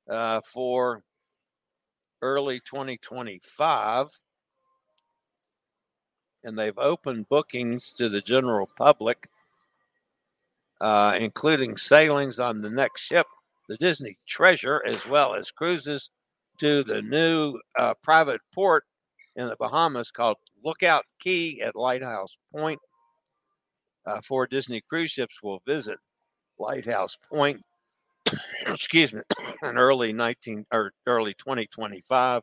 uh, 0.10 0.42
for 0.42 1.04
early 2.22 2.60
2025. 2.62 4.08
And 6.44 6.58
they've 6.58 6.78
opened 6.78 7.28
bookings 7.30 7.94
to 7.98 8.08
the 8.10 8.22
general 8.22 8.70
public, 8.78 9.28
uh, 10.80 11.18
including 11.20 11.76
sailings 11.76 12.40
on 12.40 12.62
the 12.62 12.70
next 12.70 13.02
ship, 13.02 13.28
the 13.68 13.78
Disney 13.78 14.18
Treasure, 14.28 14.82
as 14.86 15.06
well 15.06 15.36
as 15.36 15.52
cruises 15.52 16.10
to 16.60 16.84
the 16.84 17.02
new 17.02 17.60
uh, 17.78 17.94
private 18.02 18.42
port 18.54 18.86
in 19.36 19.48
the 19.48 19.56
Bahamas 19.58 20.12
called 20.12 20.38
Lookout 20.64 21.06
Cay 21.20 21.60
at 21.64 21.76
Lighthouse 21.76 22.38
Point. 22.54 22.80
Uh, 24.06 24.22
four 24.22 24.48
Disney 24.48 24.82
cruise 24.90 25.12
ships 25.12 25.44
will 25.44 25.62
visit 25.66 25.98
Lighthouse 26.58 27.18
Point 27.30 27.62
excuse 28.68 29.14
me, 29.14 29.22
in 29.64 29.78
early 29.78 30.14
19 30.14 30.66
or 30.72 30.92
early 31.06 31.34
2025. 31.34 32.42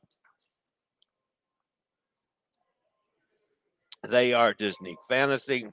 They 4.09 4.33
are 4.33 4.53
Disney 4.53 4.97
Fantasy, 5.09 5.67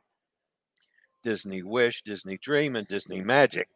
Disney 1.24 1.62
Wish, 1.62 2.02
Disney 2.04 2.38
Dream, 2.42 2.76
and 2.76 2.88
Disney 2.88 3.22
Magic. 3.22 3.68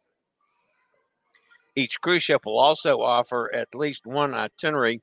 Each 1.76 2.00
cruise 2.00 2.24
ship 2.24 2.42
will 2.44 2.58
also 2.58 3.00
offer 3.00 3.54
at 3.54 3.74
least 3.74 4.04
one 4.04 4.34
itinerary 4.34 5.00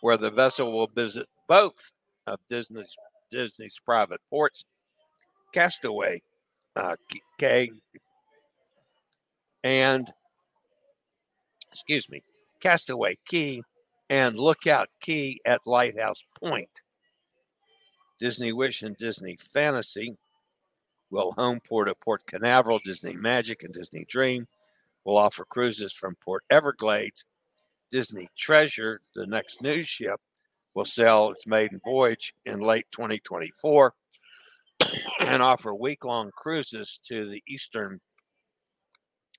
where 0.00 0.16
the 0.16 0.30
vessel 0.30 0.72
will 0.72 0.88
visit 0.94 1.26
both 1.46 1.92
of 2.26 2.40
Disney's 2.48 2.94
Disney's 3.30 3.78
private 3.84 4.20
ports, 4.30 4.64
Castaway 5.52 6.20
uh, 6.76 6.96
Cay 7.38 7.70
and 9.64 10.12
excuse 11.76 12.08
me, 12.08 12.22
Castaway 12.60 13.16
Cay 13.26 13.60
and 14.08 14.38
Lookout 14.38 14.88
Cay 15.00 15.38
at 15.44 15.66
Lighthouse 15.66 16.24
Point. 16.42 16.70
Disney 18.18 18.54
Wish 18.54 18.80
and 18.80 18.96
Disney 18.96 19.36
Fantasy 19.36 20.16
will 21.10 21.32
home 21.32 21.60
port 21.60 21.88
at 21.88 22.00
Port 22.00 22.26
Canaveral, 22.26 22.80
Disney 22.82 23.14
Magic, 23.14 23.62
and 23.62 23.74
Disney 23.74 24.06
Dream 24.08 24.46
will 25.04 25.18
offer 25.18 25.44
cruises 25.44 25.92
from 25.92 26.16
Port 26.24 26.44
Everglades. 26.50 27.26
Disney 27.90 28.26
Treasure, 28.36 29.02
the 29.14 29.26
next 29.26 29.60
news 29.60 29.86
ship, 29.86 30.18
will 30.74 30.86
sail 30.86 31.30
its 31.30 31.46
maiden 31.46 31.78
voyage 31.84 32.32
in 32.46 32.60
late 32.60 32.86
2024 32.90 33.92
and 35.20 35.42
offer 35.42 35.74
week 35.74 36.06
long 36.06 36.30
cruises 36.34 36.98
to 37.04 37.28
the 37.28 37.42
Eastern 37.46 38.00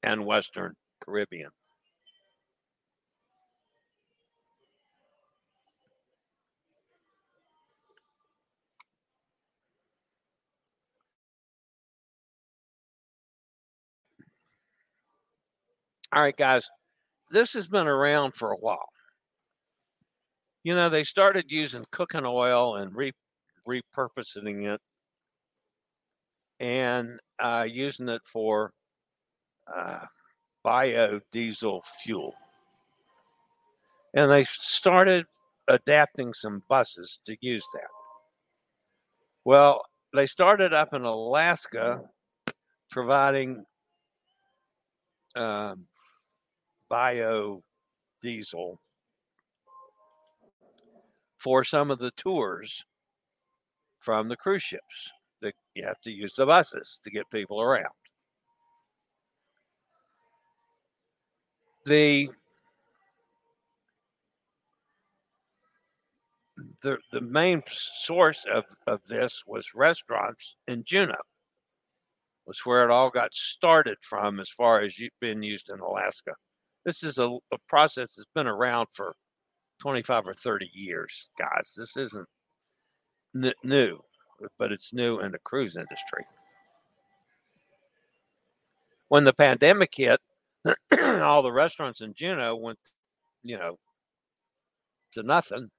and 0.03 0.23
Western 0.23 0.75
Caribbean. 1.03 1.49
All 16.13 16.21
right, 16.21 16.35
guys, 16.35 16.69
this 17.31 17.53
has 17.53 17.67
been 17.67 17.87
around 17.87 18.33
for 18.33 18.51
a 18.51 18.57
while. 18.57 18.89
You 20.63 20.73
know, 20.75 20.89
they 20.89 21.03
started 21.03 21.51
using 21.51 21.85
cooking 21.91 22.25
oil 22.25 22.75
and 22.75 22.95
re- 22.95 23.13
repurposing 23.67 24.73
it 24.73 24.81
and 26.59 27.19
uh, 27.39 27.65
using 27.69 28.09
it 28.09 28.21
for 28.25 28.71
uh, 29.73 29.99
biodiesel 30.65 31.81
fuel. 32.03 32.33
And 34.13 34.31
they 34.31 34.45
started 34.45 35.25
adapting 35.67 36.33
some 36.33 36.63
buses 36.69 37.19
to 37.25 37.35
use 37.41 37.65
that. 37.73 37.89
Well, 39.43 39.83
they 40.13 40.25
started 40.25 40.73
up 40.73 40.93
in 40.93 41.03
Alaska 41.03 42.01
providing 42.89 43.65
um, 45.35 45.85
biodiesel 46.91 48.77
for 51.37 51.63
some 51.63 51.91
of 51.91 51.99
the 51.99 52.11
tours 52.11 52.85
from 53.99 54.27
the 54.27 54.35
cruise 54.35 54.63
ships 54.63 55.11
that 55.41 55.53
you 55.75 55.83
have 55.83 55.99
to 56.01 56.11
use 56.11 56.33
the 56.35 56.45
buses 56.45 56.99
to 57.03 57.09
get 57.09 57.29
people 57.29 57.61
around. 57.61 57.85
The 61.85 62.29
the, 66.81 66.97
the 67.11 67.21
main 67.21 67.61
source 68.03 68.45
of, 68.51 68.65
of 68.87 68.99
this 69.07 69.43
was 69.45 69.73
restaurants 69.75 70.55
in 70.67 70.83
Juneau 70.85 71.15
was 72.45 72.59
where 72.65 72.83
it 72.83 72.91
all 72.91 73.09
got 73.09 73.33
started 73.33 73.97
from 74.01 74.39
as 74.39 74.49
far 74.49 74.81
as 74.81 74.95
being 75.19 75.43
used 75.43 75.69
in 75.69 75.79
Alaska. 75.79 76.33
This 76.87 77.03
is 77.03 77.17
a, 77.17 77.27
a 77.27 77.57
process 77.67 78.15
that's 78.15 78.29
been 78.33 78.47
around 78.47 78.87
for 78.93 79.13
25 79.81 80.25
or 80.25 80.33
30 80.33 80.69
years, 80.73 81.27
guys. 81.37 81.73
This 81.75 81.97
isn't 81.97 82.27
n- 83.35 83.51
new, 83.61 83.99
but 84.57 84.71
it's 84.71 84.93
new 84.93 85.19
in 85.19 85.33
the 85.33 85.39
cruise 85.39 85.75
industry. 85.75 86.23
When 89.09 89.25
the 89.25 89.33
pandemic 89.33 89.91
hit, 89.97 90.21
all 91.03 91.41
the 91.41 91.51
restaurants 91.51 91.99
in 91.99 92.13
Juneau 92.13 92.55
went, 92.55 92.79
you 93.43 93.57
know, 93.57 93.77
to 95.11 95.23
nothing. 95.23 95.69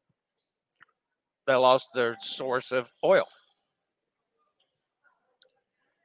They 1.47 1.55
lost 1.55 1.88
their 1.94 2.18
source 2.21 2.71
of 2.71 2.90
oil. 3.03 3.27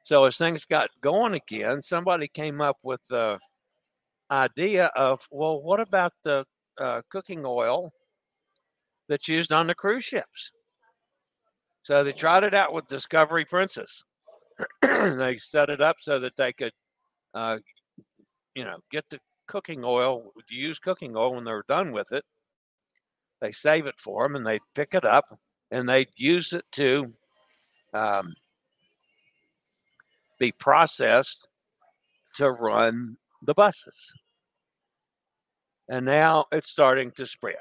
So 0.02 0.24
as 0.24 0.38
things 0.38 0.64
got 0.64 0.88
going 1.02 1.34
again, 1.34 1.82
somebody 1.82 2.26
came 2.26 2.62
up 2.62 2.78
with 2.82 3.02
the 3.10 3.38
idea 4.30 4.86
of, 4.96 5.26
well, 5.30 5.62
what 5.62 5.80
about 5.80 6.12
the 6.22 6.44
uh, 6.80 7.02
cooking 7.10 7.42
oil 7.44 7.92
that's 9.08 9.28
used 9.28 9.52
on 9.52 9.66
the 9.66 9.74
cruise 9.74 10.04
ships? 10.04 10.52
So 11.82 12.02
they 12.02 12.12
tried 12.12 12.44
it 12.44 12.54
out 12.54 12.72
with 12.72 12.86
Discovery 12.88 13.44
Princess. 13.44 14.04
they 14.82 15.38
set 15.38 15.68
it 15.68 15.80
up 15.80 15.96
so 16.00 16.18
that 16.18 16.36
they 16.36 16.52
could, 16.52 16.72
uh, 17.34 17.58
you 18.54 18.64
know, 18.64 18.78
get 18.90 19.04
the 19.10 19.18
cooking 19.46 19.82
oil, 19.84 20.32
use 20.48 20.78
cooking 20.78 21.14
oil 21.16 21.34
when 21.34 21.44
they're 21.44 21.64
done 21.68 21.92
with 21.92 22.12
it. 22.12 22.24
They 23.40 23.52
save 23.52 23.86
it 23.86 23.98
for 23.98 24.22
them 24.22 24.36
and 24.36 24.46
they 24.46 24.60
pick 24.74 24.94
it 24.94 25.04
up 25.04 25.38
and 25.70 25.88
they 25.88 26.06
use 26.16 26.52
it 26.52 26.64
to 26.72 27.12
um, 27.92 28.34
be 30.38 30.52
processed 30.52 31.48
to 32.36 32.50
run 32.50 33.16
the 33.44 33.54
buses. 33.54 34.12
And 35.88 36.06
now 36.06 36.46
it's 36.50 36.70
starting 36.70 37.10
to 37.12 37.26
spread. 37.26 37.56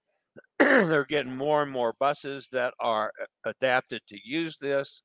They're 0.58 1.04
getting 1.04 1.36
more 1.36 1.62
and 1.62 1.70
more 1.70 1.94
buses 1.98 2.48
that 2.52 2.74
are 2.80 3.12
uh, 3.20 3.50
adapted 3.50 4.02
to 4.08 4.18
use 4.24 4.58
this 4.58 5.02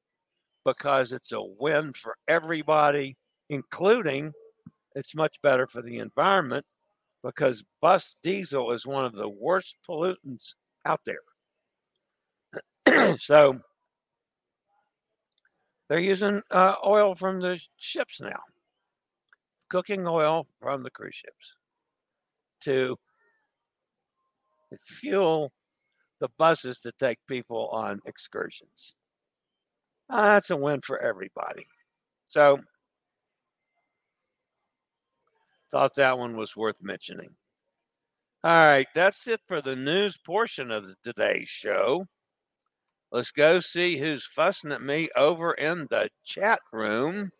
because 0.66 1.12
it's 1.12 1.32
a 1.32 1.42
win 1.42 1.94
for 1.94 2.16
everybody, 2.28 3.18
including 3.50 4.32
it's 4.96 5.16
much 5.16 5.38
better 5.42 5.68
for 5.68 5.82
the 5.82 5.98
environment 5.98 6.66
because 7.24 7.64
bus 7.82 8.16
diesel 8.22 8.72
is 8.72 8.86
one 8.86 9.06
of 9.06 9.14
the 9.14 9.30
worst 9.30 9.78
pollutants 9.88 10.54
out 10.86 11.02
there. 11.06 11.22
so 13.20 13.60
they're 15.90 16.00
using 16.00 16.42
uh, 16.52 16.76
oil 16.86 17.16
from 17.16 17.40
the 17.40 17.60
ships 17.78 18.20
now, 18.22 18.40
cooking 19.70 20.08
oil 20.08 20.48
from 20.62 20.84
the 20.84 20.92
cruise 20.92 21.16
ships 21.16 21.56
to 22.62 22.98
fuel 24.86 25.52
the 26.20 26.30
buses 26.38 26.80
to 26.80 26.92
take 27.00 27.18
people 27.28 27.70
on 27.72 28.00
excursions. 28.06 28.96
Uh, 30.10 30.34
that's 30.34 30.50
a 30.50 30.56
win 30.56 30.82
for 30.82 31.00
everybody. 31.02 31.66
So, 32.26 32.60
thought 35.72 35.96
that 35.96 36.18
one 36.18 36.38
was 36.38 36.56
worth 36.56 36.78
mentioning. 36.82 37.36
All 38.44 38.66
right, 38.66 38.88
that's 38.94 39.28
it 39.28 39.42
for 39.48 39.62
the 39.62 39.76
news 39.76 40.18
portion 40.18 40.70
of 40.72 40.96
today's 41.04 41.50
show. 41.50 42.06
Let's 43.12 43.32
go 43.32 43.60
see 43.60 43.98
who's 43.98 44.26
fussing 44.26 44.72
at 44.72 44.82
me 44.82 45.10
over 45.16 45.54
in 45.54 45.88
the 45.90 46.10
chat 46.26 46.60
room. 46.72 47.32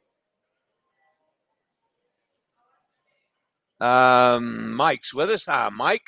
Um, 3.84 4.74
Mike's 4.74 5.14
with 5.14 5.30
us. 5.30 5.44
Hi, 5.46 5.68
Mike. 5.68 6.06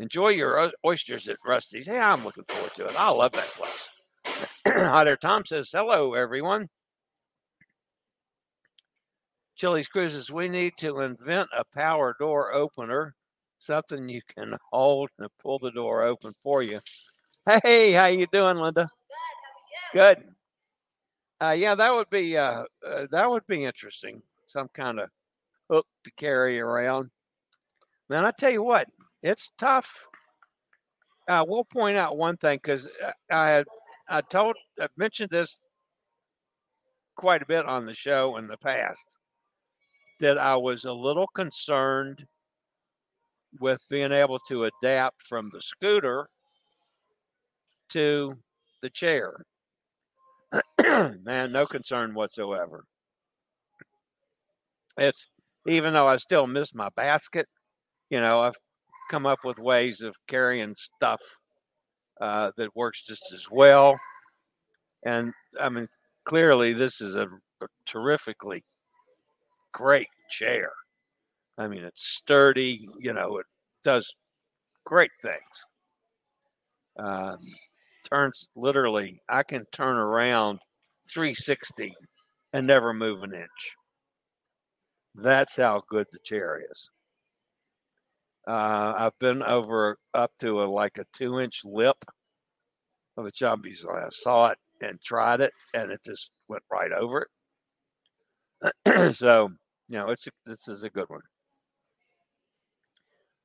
Enjoy 0.00 0.30
your 0.30 0.72
oysters 0.84 1.28
at 1.28 1.36
Rusty's. 1.46 1.86
Hey, 1.86 2.00
I'm 2.00 2.24
looking 2.24 2.42
forward 2.48 2.74
to 2.74 2.86
it. 2.86 2.96
I 2.98 3.08
love 3.10 3.30
that 3.32 3.46
place. 3.54 3.88
Hi 4.66 5.04
there. 5.04 5.16
Tom 5.16 5.44
says, 5.46 5.70
hello, 5.72 6.14
everyone. 6.14 6.68
Chillie's 9.56 9.86
Cruises, 9.86 10.32
we 10.32 10.48
need 10.48 10.72
to 10.78 11.02
invent 11.02 11.48
a 11.56 11.62
power 11.72 12.16
door 12.18 12.52
opener, 12.52 13.14
something 13.60 14.08
you 14.08 14.22
can 14.36 14.56
hold 14.72 15.10
and 15.20 15.28
pull 15.40 15.60
the 15.60 15.70
door 15.70 16.02
open 16.02 16.32
for 16.42 16.64
you. 16.64 16.80
Hey, 17.62 17.92
how 17.92 18.06
you 18.06 18.26
doing, 18.32 18.56
Linda? 18.56 18.90
Good. 19.92 20.16
Good. 20.16 20.24
Uh, 21.46 21.52
yeah, 21.52 21.76
that 21.76 21.92
would 21.92 22.10
be 22.10 22.36
uh, 22.36 22.64
uh, 22.84 23.06
that 23.12 23.30
would 23.30 23.46
be 23.46 23.64
interesting. 23.64 24.20
Some 24.46 24.68
kind 24.74 24.98
of 24.98 25.10
hook 25.72 25.86
to 26.04 26.10
carry 26.12 26.60
around. 26.60 27.10
Man, 28.08 28.26
I 28.26 28.30
tell 28.30 28.50
you 28.50 28.62
what, 28.62 28.88
it's 29.22 29.52
tough. 29.56 30.06
Uh, 31.26 31.44
we'll 31.46 31.64
point 31.64 31.96
out 31.96 32.18
one 32.18 32.36
thing 32.36 32.58
because 32.62 32.86
uh, 33.02 33.12
I 33.30 33.48
had 33.48 33.64
I 34.10 34.20
told 34.20 34.56
I've 34.80 34.90
mentioned 34.96 35.30
this 35.30 35.62
quite 37.16 37.40
a 37.40 37.46
bit 37.46 37.64
on 37.64 37.86
the 37.86 37.94
show 37.94 38.36
in 38.36 38.48
the 38.48 38.58
past 38.58 39.16
that 40.20 40.36
I 40.36 40.56
was 40.56 40.84
a 40.84 40.92
little 40.92 41.28
concerned 41.28 42.26
with 43.60 43.80
being 43.90 44.12
able 44.12 44.38
to 44.48 44.64
adapt 44.64 45.22
from 45.22 45.48
the 45.50 45.60
scooter 45.60 46.28
to 47.90 48.36
the 48.82 48.90
chair. 48.90 49.36
Man, 51.22 51.52
no 51.52 51.66
concern 51.66 52.14
whatsoever. 52.14 52.84
It's 54.98 55.26
even 55.66 55.92
though 55.92 56.08
I 56.08 56.16
still 56.16 56.46
miss 56.46 56.74
my 56.74 56.88
basket, 56.96 57.46
you 58.10 58.20
know, 58.20 58.40
I've 58.40 58.56
come 59.10 59.26
up 59.26 59.40
with 59.44 59.58
ways 59.58 60.00
of 60.00 60.14
carrying 60.26 60.74
stuff 60.74 61.20
uh, 62.20 62.50
that 62.56 62.74
works 62.76 63.02
just 63.06 63.32
as 63.32 63.46
well. 63.50 63.98
And 65.04 65.32
I 65.60 65.68
mean, 65.68 65.88
clearly, 66.24 66.72
this 66.72 67.00
is 67.00 67.14
a, 67.14 67.26
a 67.60 67.66
terrifically 67.86 68.62
great 69.72 70.08
chair. 70.30 70.70
I 71.58 71.68
mean, 71.68 71.84
it's 71.84 72.06
sturdy, 72.06 72.88
you 72.98 73.12
know, 73.12 73.38
it 73.38 73.46
does 73.84 74.12
great 74.84 75.10
things. 75.20 75.66
Um, 76.98 77.38
turns 78.08 78.48
literally, 78.56 79.18
I 79.28 79.42
can 79.42 79.64
turn 79.72 79.96
around 79.96 80.60
360 81.12 81.92
and 82.52 82.66
never 82.66 82.92
move 82.92 83.22
an 83.22 83.32
inch. 83.34 83.76
That's 85.14 85.56
how 85.56 85.82
good 85.88 86.06
the 86.12 86.18
chair 86.24 86.60
is. 86.70 86.90
Uh, 88.46 88.94
I've 88.98 89.18
been 89.18 89.42
over 89.42 89.96
up 90.14 90.32
to 90.40 90.62
a, 90.62 90.64
like 90.64 90.98
a 90.98 91.04
two 91.12 91.38
inch 91.38 91.62
lip 91.64 92.04
of 93.16 93.26
a 93.26 93.30
chumbies. 93.30 93.84
I 93.88 94.08
saw 94.10 94.48
it 94.48 94.58
and 94.80 95.00
tried 95.00 95.40
it, 95.40 95.52
and 95.74 95.92
it 95.92 96.00
just 96.04 96.30
went 96.48 96.64
right 96.70 96.92
over 96.92 97.28
it. 98.84 99.14
so, 99.14 99.48
you 99.88 99.98
know, 99.98 100.08
it's 100.10 100.26
a, 100.26 100.30
this 100.46 100.66
is 100.66 100.82
a 100.82 100.90
good 100.90 101.08
one. 101.08 101.20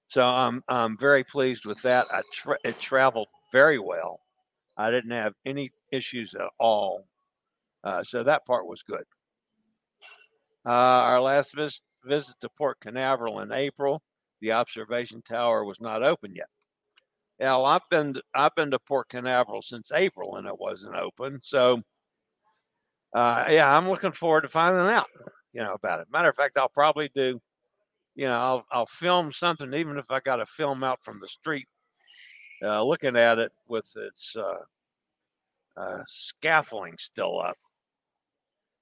So 0.07 0.25
I'm 0.25 0.63
I'm 0.69 0.97
very 0.97 1.23
pleased 1.23 1.65
with 1.65 1.81
that. 1.81 2.07
I 2.11 2.21
tra- 2.33 2.57
it 2.63 2.79
traveled 2.79 3.27
very 3.51 3.77
well. 3.77 4.21
I 4.77 4.89
didn't 4.89 5.11
have 5.11 5.33
any 5.45 5.71
issues 5.91 6.33
at 6.33 6.47
all. 6.59 7.07
Uh, 7.83 8.03
so 8.03 8.23
that 8.23 8.45
part 8.45 8.67
was 8.67 8.83
good. 8.83 9.03
Uh, 10.67 11.01
our 11.05 11.21
last 11.21 11.55
visit, 11.55 11.81
visit 12.03 12.35
to 12.41 12.49
Port 12.49 12.79
Canaveral 12.81 13.39
in 13.39 13.53
April, 13.53 14.01
the 14.41 14.51
observation 14.51 15.21
tower 15.21 15.63
was 15.63 15.79
not 15.79 16.03
open 16.03 16.35
yet. 16.35 16.49
Well, 17.39 17.65
I've 17.65 17.87
been 17.89 18.15
I've 18.33 18.55
been 18.55 18.71
to 18.71 18.79
Port 18.79 19.09
Canaveral 19.09 19.61
since 19.61 19.91
April 19.93 20.35
and 20.35 20.47
it 20.47 20.59
wasn't 20.59 20.95
open. 20.95 21.39
So, 21.41 21.81
uh, 23.13 23.45
yeah, 23.49 23.77
I'm 23.77 23.87
looking 23.87 24.11
forward 24.11 24.41
to 24.41 24.49
finding 24.49 24.93
out, 24.93 25.07
you 25.53 25.61
know, 25.61 25.73
about 25.73 26.01
it. 26.01 26.07
Matter 26.11 26.29
of 26.29 26.35
fact, 26.35 26.57
I'll 26.57 26.67
probably 26.67 27.09
do, 27.15 27.39
you 28.15 28.27
know, 28.27 28.33
I'll 28.33 28.65
I'll 28.71 28.85
film 28.87 29.31
something 29.31 29.73
even 29.73 29.97
if 29.97 30.11
I 30.11 30.19
got 30.19 30.37
to 30.37 30.45
film 30.45 30.83
out 30.83 31.01
from 31.03 31.19
the 31.21 31.27
street 31.27 31.67
uh, 32.63 32.83
looking 32.83 33.15
at 33.15 33.39
it 33.39 33.51
with 33.67 33.89
its 33.95 34.35
uh, 34.35 35.79
uh, 35.79 36.01
scaffolding 36.07 36.95
still 36.97 37.39
up. 37.39 37.55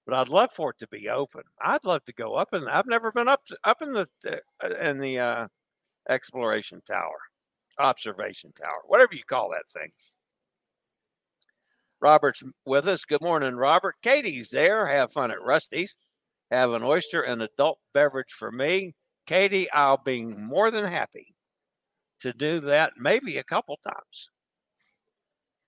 But 0.06 0.16
I'd 0.16 0.30
love 0.30 0.52
for 0.52 0.70
it 0.72 0.78
to 0.80 0.88
be 0.88 1.10
open. 1.10 1.42
I'd 1.62 1.84
love 1.86 2.04
to 2.06 2.14
go 2.14 2.36
up, 2.36 2.54
and 2.54 2.70
I've 2.70 2.86
never 2.86 3.12
been 3.12 3.28
up 3.28 3.42
up 3.64 3.82
in 3.82 3.94
the 3.94 4.08
uh, 4.28 4.68
in 4.80 5.00
the 5.00 5.20
uh, 5.20 5.48
exploration 6.10 6.82
tower, 6.88 7.18
observation 7.80 8.52
tower, 8.54 8.82
whatever 8.88 9.16
you 9.16 9.24
call 9.28 9.50
that 9.50 9.70
thing. 9.74 9.92
Robert's 12.02 12.44
with 12.66 12.88
us. 12.88 13.06
Good 13.06 13.22
morning, 13.22 13.56
Robert. 13.56 13.96
Katie's 14.04 14.50
there. 14.52 14.86
Have 14.86 15.12
fun 15.12 15.32
at 15.32 15.42
Rusty's. 15.42 15.98
Have 16.52 16.72
an 16.74 16.84
oyster 16.84 17.22
and 17.22 17.42
adult 17.42 17.80
beverage 17.94 18.32
for 18.32 18.52
me. 18.52 18.94
Katie, 19.26 19.72
I'll 19.72 19.98
be 19.98 20.24
more 20.24 20.70
than 20.70 20.86
happy 20.86 21.36
to 22.20 22.32
do 22.34 22.60
that 22.60 22.94
maybe 23.00 23.38
a 23.38 23.44
couple 23.44 23.78
times. 23.78 24.30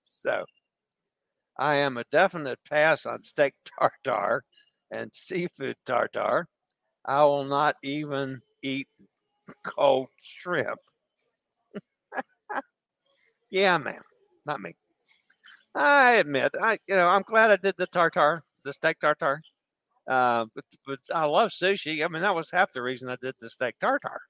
So 0.03 0.45
I 1.59 1.75
am 1.75 1.97
a 1.97 2.03
definite 2.11 2.59
pass 2.69 3.05
on 3.05 3.23
steak 3.23 3.53
tartare 3.79 4.43
and 4.91 5.11
seafood 5.13 5.75
tartare. 5.85 6.47
I 7.05 7.23
will 7.23 7.45
not 7.45 7.75
even 7.83 8.41
eat 8.61 8.87
cold 9.63 10.09
shrimp. 10.21 10.79
yeah, 13.49 13.77
man, 13.77 14.01
not 14.45 14.61
me. 14.61 14.73
I 15.73 16.13
admit, 16.13 16.53
I 16.61 16.79
you 16.87 16.95
know, 16.95 17.07
I'm 17.07 17.21
glad 17.23 17.51
I 17.51 17.55
did 17.55 17.75
the 17.77 17.87
tartare, 17.87 18.43
the 18.63 18.73
steak 18.73 18.99
tartare. 18.99 19.41
Uh, 20.07 20.45
but, 20.55 20.63
but 20.85 20.99
I 21.13 21.25
love 21.25 21.49
sushi. 21.51 22.03
I 22.03 22.07
mean, 22.07 22.21
that 22.21 22.35
was 22.35 22.49
half 22.49 22.71
the 22.71 22.81
reason 22.81 23.09
I 23.09 23.17
did 23.21 23.35
the 23.39 23.49
steak 23.49 23.77
tartare 23.79 24.21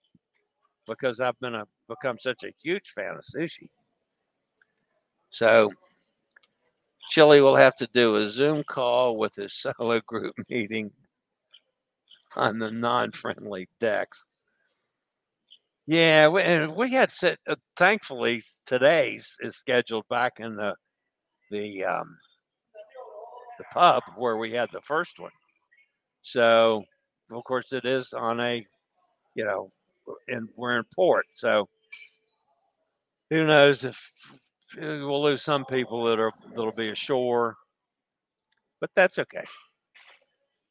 because 0.88 1.20
I've 1.20 1.40
been 1.40 1.56
a 1.56 1.68
become 1.88 2.18
such 2.18 2.44
a 2.44 2.54
huge 2.62 2.90
fan 2.90 3.16
of 3.16 3.24
sushi. 3.24 3.70
So 5.30 5.72
Chillie 7.10 7.42
will 7.42 7.56
have 7.56 7.76
to 7.76 7.88
do 7.94 8.16
a 8.16 8.30
Zoom 8.30 8.64
call 8.64 9.18
with 9.18 9.36
his 9.36 9.54
solo 9.78 10.00
group 10.02 10.36
meeting 10.50 10.92
on 12.36 12.60
the 12.60 12.72
non-friendly 12.72 13.68
decks. 13.80 14.26
Yeah, 15.86 16.28
we, 16.28 16.42
and 16.42 16.76
we 16.76 16.92
had 16.92 17.10
set. 17.10 17.40
Uh, 17.48 17.56
thankfully, 17.78 18.44
today's 18.66 19.36
is 19.40 19.56
scheduled 19.56 20.08
back 20.10 20.40
in 20.40 20.56
the 20.56 20.76
the 21.50 21.86
um, 21.86 22.18
the 23.58 23.64
pub 23.72 24.04
where 24.18 24.36
we 24.36 24.52
had 24.52 24.70
the 24.74 24.82
first 24.82 25.18
one. 25.18 25.32
So, 26.24 26.84
of 27.32 27.44
course, 27.46 27.72
it 27.72 27.86
is 27.86 28.12
on 28.12 28.42
a 28.42 28.66
you 29.34 29.46
know 29.46 29.72
and 30.28 30.48
we're 30.56 30.78
in 30.78 30.84
port. 30.94 31.26
So 31.34 31.68
who 33.30 33.46
knows 33.46 33.84
if 33.84 34.12
Uh, 34.76 35.06
we'll 35.08 35.24
lose 35.24 35.44
some 35.44 35.66
people 35.66 36.04
that 36.06 36.20
are 36.20 36.32
that'll 36.56 36.72
be 36.74 36.90
ashore, 36.90 37.56
but 38.82 38.92
that's 38.96 39.20
okay. 39.20 39.46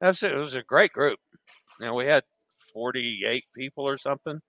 That's 0.01 0.23
it. 0.23 0.33
It 0.33 0.37
was 0.39 0.57
a 0.57 0.63
great 0.63 0.93
group. 0.93 1.19
Now 1.81 1.95
we 1.95 2.07
had 2.07 2.25
48 2.75 3.45
people 3.57 3.85
or 3.89 3.99
something 3.99 4.41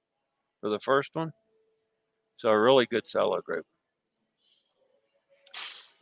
for 0.61 0.69
the 0.69 0.79
first 0.79 1.11
one. 1.15 1.31
So 2.37 2.49
a 2.49 2.59
really 2.59 2.85
good 2.87 3.07
solo 3.07 3.41
group. 3.41 3.65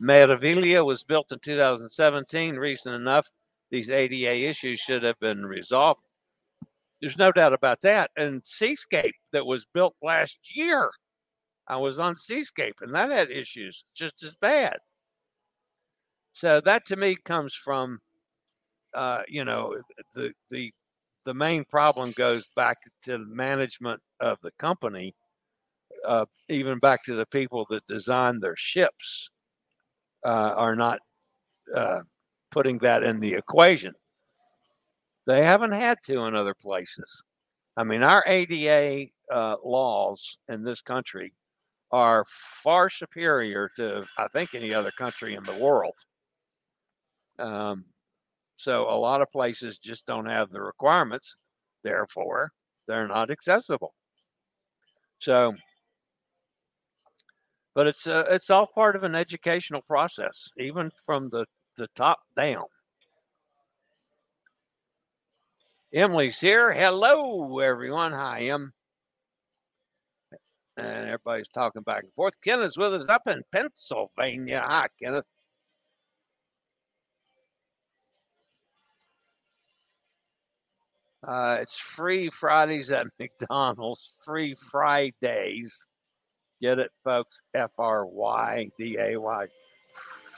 Meraviglia 0.02 0.84
was 0.84 1.04
built 1.04 1.32
in 1.32 1.38
2017. 1.40 2.56
Recent 2.56 2.94
enough, 2.94 3.28
these 3.70 3.90
ADA 3.90 4.48
issues 4.48 4.80
should 4.80 5.02
have 5.02 5.18
been 5.20 5.46
resolved 5.46 6.02
There's 7.00 7.18
no 7.18 7.32
doubt 7.32 7.52
about 7.54 7.80
that. 7.82 8.10
And 8.16 8.42
Seascape 8.46 9.14
that 9.32 9.46
was 9.46 9.66
built 9.74 9.94
last 10.02 10.38
year, 10.54 10.90
I 11.68 11.76
was 11.76 11.98
on 11.98 12.16
Seascape 12.16 12.76
and 12.80 12.94
that 12.94 13.10
had 13.10 13.30
issues 13.30 13.84
just 13.94 14.22
as 14.22 14.34
bad. 14.40 14.76
So 16.32 16.60
that 16.60 16.84
to 16.86 16.96
me 16.96 17.16
comes 17.24 17.54
from, 17.54 18.00
uh, 18.94 19.22
you 19.28 19.44
know, 19.44 19.74
the 20.14 20.32
the 20.50 20.72
the 21.24 21.34
main 21.34 21.64
problem 21.64 22.12
goes 22.12 22.44
back 22.54 22.76
to 23.04 23.18
management 23.18 24.00
of 24.20 24.38
the 24.42 24.52
company, 24.58 25.14
uh, 26.06 26.26
even 26.48 26.78
back 26.78 27.04
to 27.04 27.14
the 27.16 27.26
people 27.26 27.66
that 27.70 27.86
design 27.86 28.40
their 28.40 28.56
ships 28.56 29.30
uh, 30.24 30.54
are 30.56 30.76
not 30.76 30.98
uh, 31.74 32.00
putting 32.50 32.78
that 32.78 33.02
in 33.02 33.20
the 33.20 33.34
equation. 33.34 33.92
They 35.26 35.42
haven't 35.42 35.72
had 35.72 35.98
to 36.06 36.24
in 36.24 36.36
other 36.36 36.54
places. 36.54 37.22
I 37.76 37.84
mean, 37.84 38.02
our 38.02 38.24
ADA 38.26 39.08
uh, 39.32 39.56
laws 39.64 40.38
in 40.48 40.62
this 40.64 40.80
country 40.80 41.32
are 41.92 42.24
far 42.62 42.90
superior 42.90 43.70
to, 43.76 44.04
I 44.18 44.28
think, 44.28 44.54
any 44.54 44.74
other 44.74 44.90
country 44.90 45.34
in 45.34 45.44
the 45.44 45.56
world. 45.56 45.94
Um, 47.38 47.84
so 48.56 48.88
a 48.88 48.98
lot 48.98 49.22
of 49.22 49.30
places 49.30 49.78
just 49.78 50.06
don't 50.06 50.26
have 50.26 50.50
the 50.50 50.60
requirements. 50.60 51.36
Therefore, 51.84 52.50
they're 52.88 53.06
not 53.06 53.30
accessible. 53.30 53.94
So, 55.18 55.54
but 57.74 57.86
it's 57.86 58.06
uh, 58.06 58.24
it's 58.30 58.50
all 58.50 58.66
part 58.66 58.96
of 58.96 59.02
an 59.02 59.14
educational 59.14 59.82
process, 59.82 60.48
even 60.58 60.90
from 61.04 61.28
the 61.28 61.46
the 61.76 61.88
top 61.94 62.20
down. 62.36 62.64
Emily's 65.94 66.40
here. 66.40 66.72
Hello, 66.72 67.60
everyone. 67.60 68.12
Hi, 68.12 68.40
Em. 68.40 68.72
And 70.76 71.06
everybody's 71.06 71.48
talking 71.48 71.82
back 71.82 72.02
and 72.04 72.12
forth. 72.12 72.34
Kenneth's 72.44 72.76
with 72.76 72.94
us 72.94 73.08
up 73.08 73.22
in 73.26 73.42
Pennsylvania. 73.50 74.62
Hi, 74.64 74.88
Kenneth. 75.02 75.24
Uh, 81.26 81.58
it's 81.60 81.78
free 81.78 82.28
Fridays 82.28 82.90
at 82.90 83.06
McDonald's. 83.18 84.08
Free 84.24 84.54
Fridays. 84.54 85.86
Get 86.60 86.78
it, 86.78 86.90
folks? 87.04 87.40
F 87.54 87.72
R 87.78 88.06
Y 88.06 88.68
D 88.78 88.96
A 89.00 89.18
Y. 89.18 89.46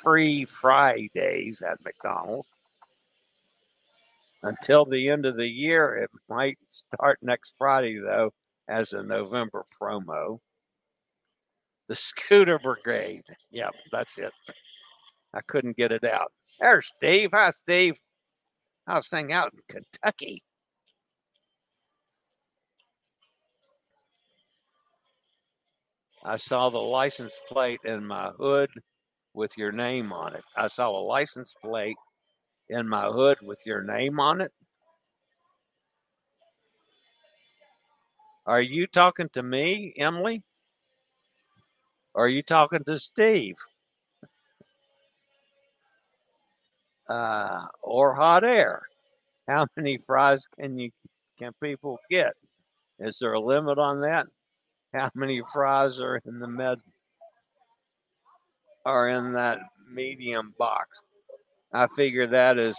Free 0.03 0.45
Fridays 0.45 1.63
at 1.63 1.79
McDonald's. 1.85 2.49
Until 4.43 4.85
the 4.85 5.09
end 5.09 5.27
of 5.27 5.37
the 5.37 5.49
year, 5.49 5.97
it 5.97 6.11
might 6.29 6.59
start 6.69 7.19
next 7.23 7.57
Friday, 7.59 7.99
though, 7.99 8.33
as 8.69 8.93
a 8.93 9.03
November 9.03 9.65
promo. 9.81 10.39
The 11.89 11.95
Scooter 11.95 12.59
Brigade. 12.59 13.23
Yep, 13.51 13.75
that's 13.91 14.19
it. 14.19 14.33
I 15.35 15.41
couldn't 15.47 15.77
get 15.77 15.93
it 15.93 16.05
out. 16.05 16.33
There's 16.61 16.91
Steve. 16.97 17.31
Hi, 17.33 17.51
Steve. 17.51 17.99
How's 18.87 19.09
thing 19.09 19.33
out 19.33 19.53
in 19.53 19.61
Kentucky? 19.69 20.43
I 26.25 26.37
saw 26.37 26.69
the 26.69 26.79
license 26.79 27.41
plate 27.49 27.81
in 27.85 28.05
my 28.05 28.31
hood 28.39 28.71
with 29.35 29.57
your 29.57 29.73
name 29.73 30.13
on 30.13 30.35
it. 30.35 30.45
I 30.57 30.69
saw 30.69 30.91
a 30.91 31.01
license 31.01 31.55
plate 31.63 31.97
in 32.69 32.89
my 32.89 33.07
hood 33.07 33.39
with 33.43 33.61
your 33.65 33.83
name 33.83 34.21
on 34.21 34.41
it. 34.41 34.53
Are 38.49 38.63
you 38.63 38.87
talking 38.87 39.29
to 39.35 39.43
me, 39.43 39.93
Emily? 39.99 40.43
Are 42.15 42.29
you 42.29 42.43
talking 42.43 42.83
to 42.85 42.99
Steve? 42.99 43.57
Uh, 47.11 47.67
or 47.83 48.15
hot 48.15 48.45
air? 48.45 48.81
How 49.47 49.67
many 49.77 49.99
fries 49.99 50.47
can 50.59 50.79
you 50.79 50.91
can 51.39 51.53
people 51.63 51.99
get? 52.09 52.33
Is 52.99 53.19
there 53.19 53.35
a 53.35 53.41
limit 53.41 53.79
on 53.79 54.01
that? 54.01 54.27
how 54.95 55.11
many 55.15 55.43
fries 55.53 56.01
are 56.01 56.19
in 56.25 56.39
the 56.39 56.49
med 56.49 56.79
are 58.87 59.11
in 59.11 59.35
that 59.35 59.59
medium 59.93 60.55
box. 60.59 61.03
I 61.75 61.87
figure 61.95 62.27
that 62.29 62.57
is 62.57 62.79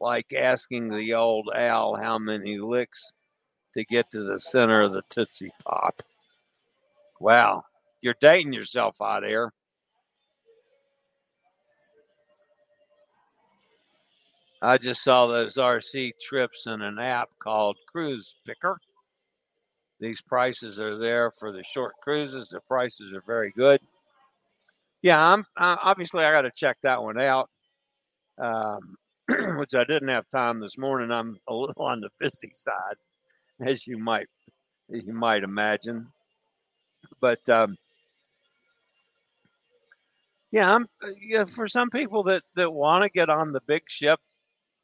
like 0.00 0.32
asking 0.32 0.90
the 0.90 1.14
old 1.14 1.50
owl 1.52 1.96
how 1.96 2.18
many 2.18 2.58
licks 2.58 3.12
to 3.74 3.84
get 3.84 4.10
to 4.10 4.22
the 4.22 4.38
center 4.38 4.80
of 4.82 4.92
the 4.92 5.02
Tootsie 5.08 5.50
Pop. 5.64 6.02
Wow, 7.20 7.62
you're 8.00 8.16
dating 8.20 8.52
yourself 8.52 9.00
out 9.00 9.24
here. 9.24 9.52
I 14.64 14.78
just 14.78 15.02
saw 15.02 15.26
those 15.26 15.56
RC 15.56 16.12
trips 16.20 16.66
in 16.66 16.82
an 16.82 17.00
app 17.00 17.30
called 17.42 17.76
Cruise 17.90 18.36
Picker. 18.46 18.78
These 19.98 20.20
prices 20.20 20.78
are 20.78 20.98
there 20.98 21.32
for 21.32 21.50
the 21.50 21.64
short 21.64 21.94
cruises. 22.00 22.48
The 22.48 22.60
prices 22.60 23.12
are 23.12 23.22
very 23.26 23.52
good. 23.56 23.80
Yeah, 25.02 25.32
I'm 25.32 25.44
obviously 25.56 26.24
I 26.24 26.30
got 26.30 26.42
to 26.42 26.52
check 26.54 26.76
that 26.82 27.02
one 27.02 27.20
out, 27.20 27.50
um, 28.40 28.96
which 29.58 29.74
I 29.74 29.82
didn't 29.82 30.08
have 30.08 30.28
time 30.30 30.60
this 30.60 30.78
morning. 30.78 31.10
I'm 31.10 31.38
a 31.48 31.54
little 31.54 31.84
on 31.84 32.00
the 32.00 32.10
busy 32.20 32.52
side, 32.54 32.96
as 33.60 33.86
you 33.86 33.98
might 33.98 34.26
you 34.88 35.12
might 35.12 35.42
imagine. 35.42 36.08
But 37.20 37.46
um, 37.48 37.76
yeah, 40.50 40.74
I'm 40.74 40.84
uh, 41.02 41.08
yeah, 41.20 41.44
for 41.44 41.66
some 41.66 41.90
people 41.90 42.22
that 42.24 42.42
that 42.56 42.72
want 42.72 43.04
to 43.04 43.08
get 43.08 43.30
on 43.30 43.52
the 43.52 43.62
big 43.66 43.82
ship 43.88 44.20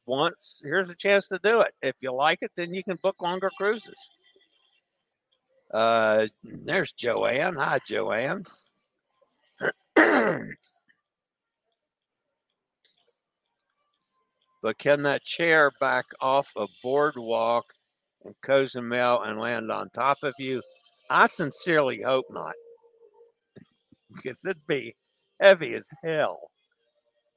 once, 0.07 0.61
here's 0.63 0.89
a 0.89 0.95
chance 0.95 1.29
to 1.29 1.39
do 1.43 1.61
it. 1.61 1.75
If 1.83 1.97
you 2.01 2.13
like 2.13 2.39
it, 2.43 2.53
then 2.57 2.73
you 2.73 2.83
can 2.83 2.99
book 3.03 3.17
longer 3.21 3.51
cruises. 3.57 3.95
Uh, 5.73 6.27
there's 6.43 6.93
Joanne. 6.93 7.57
Hi, 7.57 7.79
Joanne. 7.87 8.45
but 14.63 14.79
can 14.79 15.03
that 15.03 15.23
chair 15.25 15.71
back 15.79 16.07
off 16.21 16.53
a 16.57 16.67
boardwalk 16.83 17.75
in 18.29 18.35
Cozumel 18.43 19.23
and 19.23 19.41
land 19.41 19.73
on 19.73 19.91
top 19.91 20.19
of 20.23 20.35
you? 20.39 20.63
I 21.11 21.27
sincerely 21.27 22.03
hope 22.03 22.27
not, 22.31 22.55
because 24.15 24.45
it'd 24.45 24.67
be 24.67 24.95
heavy 25.41 25.75
as 25.75 25.89
hell 26.05 26.51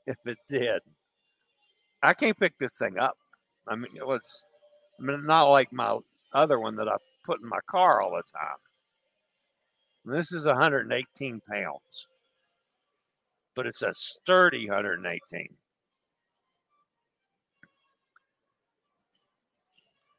if 0.05 0.17
it 0.25 0.37
did. 0.49 0.81
I 2.03 2.13
can't 2.13 2.37
pick 2.37 2.57
this 2.59 2.77
thing 2.77 2.97
up. 2.97 3.15
I 3.67 3.75
mean, 3.75 3.95
it 3.95 4.05
was 4.05 4.43
I 4.99 5.03
mean, 5.03 5.25
not 5.25 5.45
like 5.45 5.71
my 5.71 5.97
other 6.33 6.59
one 6.59 6.75
that 6.75 6.87
I 6.87 6.95
put 7.25 7.41
in 7.41 7.47
my 7.47 7.59
car 7.69 8.01
all 8.01 8.11
the 8.11 8.23
time. 8.37 8.57
And 10.05 10.13
this 10.13 10.31
is 10.31 10.45
118 10.45 11.41
pounds, 11.49 12.07
but 13.55 13.67
it's 13.67 13.81
a 13.81 13.93
sturdy 13.93 14.67
118. 14.67 15.47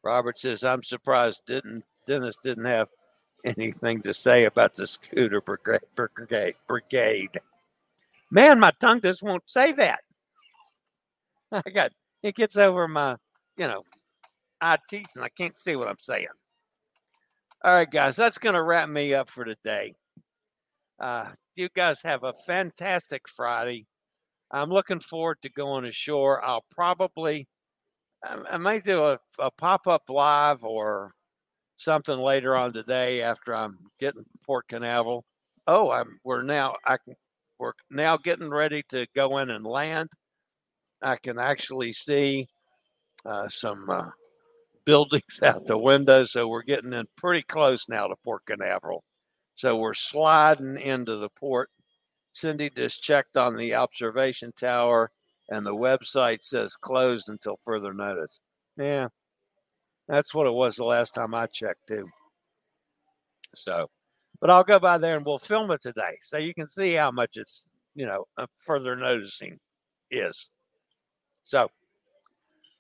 Robert 0.05 0.39
says, 0.39 0.65
I'm 0.65 0.83
surprised 0.83 1.43
didn't 1.47 1.85
Dennis 2.07 2.37
didn't 2.43 2.65
have 2.65 2.89
anything 3.45 4.03
to 4.03 4.15
say 4.15 4.45
about 4.45 4.75
the 4.75 4.87
scooter 4.87 5.41
brigade, 5.41 6.55
brigade. 6.67 7.41
Man, 8.31 8.61
my 8.61 8.73
tongue 8.81 9.01
just 9.01 9.23
won't 9.23 9.43
say 9.47 9.73
that. 9.73 10.01
I 11.53 11.71
got 11.71 11.93
it 12.23 12.35
gets 12.35 12.57
over 12.57 12.89
my, 12.89 13.17
you 13.57 13.67
know, 13.67 13.83
eye 14.61 14.79
teeth 14.89 15.11
and 15.15 15.25
I 15.25 15.29
can't 15.29 15.57
see 15.59 15.77
what 15.77 15.89
I'm 15.89 15.99
saying. 15.99 16.29
All 17.65 17.75
right, 17.75 17.91
guys, 17.91 18.17
that's 18.17 18.39
to 18.55 18.63
wrap 18.63 18.89
me 18.89 19.15
up 19.15 19.29
for 19.29 19.45
today. 19.45 19.95
Uh, 20.99 21.27
you 21.57 21.69
guys 21.75 22.01
have 22.03 22.25
a 22.25 22.33
fantastic 22.33 23.29
Friday. 23.29 23.87
I'm 24.51 24.71
looking 24.71 25.01
forward 25.01 25.39
to 25.43 25.51
going 25.51 25.85
ashore. 25.85 26.45
I'll 26.45 26.65
probably, 26.71 27.47
I, 28.25 28.59
might 28.59 28.85
do 28.85 29.05
a, 29.05 29.19
a 29.39 29.51
pop 29.51 29.87
up 29.87 30.09
live 30.09 30.65
or 30.65 31.13
something 31.77 32.19
later 32.19 32.57
on 32.57 32.73
today 32.73 33.23
after 33.23 33.55
I'm 33.55 33.79
getting 33.99 34.25
Port 34.45 34.69
Canaveral. 34.69 35.25
Oh, 35.67 35.91
I'm 35.91 36.19
we're 36.25 36.43
now 36.43 36.75
I 36.87 36.97
can 36.97 37.15
we're 37.59 37.73
now 37.91 38.17
getting 38.17 38.51
ready 38.51 38.83
to 38.91 39.07
go 39.15 39.39
in 39.39 39.51
and 39.51 39.65
land. 39.65 40.11
I 41.03 41.17
can 41.17 41.39
actually 41.39 41.93
see 41.93 42.49
uh, 43.25 43.49
some 43.49 43.89
uh, 43.89 44.11
buildings 44.85 45.41
out 45.43 45.67
the 45.67 45.79
window. 45.79 46.25
So 46.25 46.49
we're 46.49 46.63
getting 46.63 46.93
in 46.93 47.07
pretty 47.17 47.43
close 47.43 47.89
now 47.89 48.07
to 48.07 48.17
Port 48.25 48.43
Canaveral. 48.47 49.05
So 49.55 49.77
we're 49.77 49.95
sliding 49.95 50.79
into 50.79 51.17
the 51.17 51.29
port. 51.39 51.71
Cindy 52.33 52.71
just 52.71 53.03
checked 53.03 53.37
on 53.37 53.57
the 53.57 53.75
observation 53.75 54.53
tower, 54.59 55.11
and 55.53 55.67
the 55.67 55.75
website 55.75 56.43
says 56.43 56.75
closed 56.77 57.29
until 57.29 57.59
further 57.63 57.93
notice. 57.93 58.41
Yeah, 58.79 59.09
That's 60.09 60.35
what 60.35 60.47
it 60.47 60.53
was 60.53 60.77
the 60.77 60.85
last 60.85 61.13
time 61.13 61.35
I 61.35 61.47
checked, 61.47 61.89
too. 61.89 62.09
So, 63.55 63.91
but 64.41 64.49
I'll 64.49 64.65
go 64.65 64.79
by 64.79 64.97
there 64.97 65.19
and 65.19 65.27
we'll 65.27 65.39
film 65.39 65.71
it 65.71 65.83
today 65.83 66.17
so 66.23 66.39
you 66.39 66.55
can 66.55 66.67
see 66.67 66.95
how 66.95 67.11
much 67.11 67.37
it's, 67.37 67.67
you 67.95 68.07
know, 68.07 68.25
uh, 68.39 68.47
further 68.57 68.97
noticing 68.97 69.59
is. 70.11 70.49
So, 71.45 71.69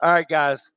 all 0.00 0.14
right, 0.14 0.26
guys, 0.26 0.72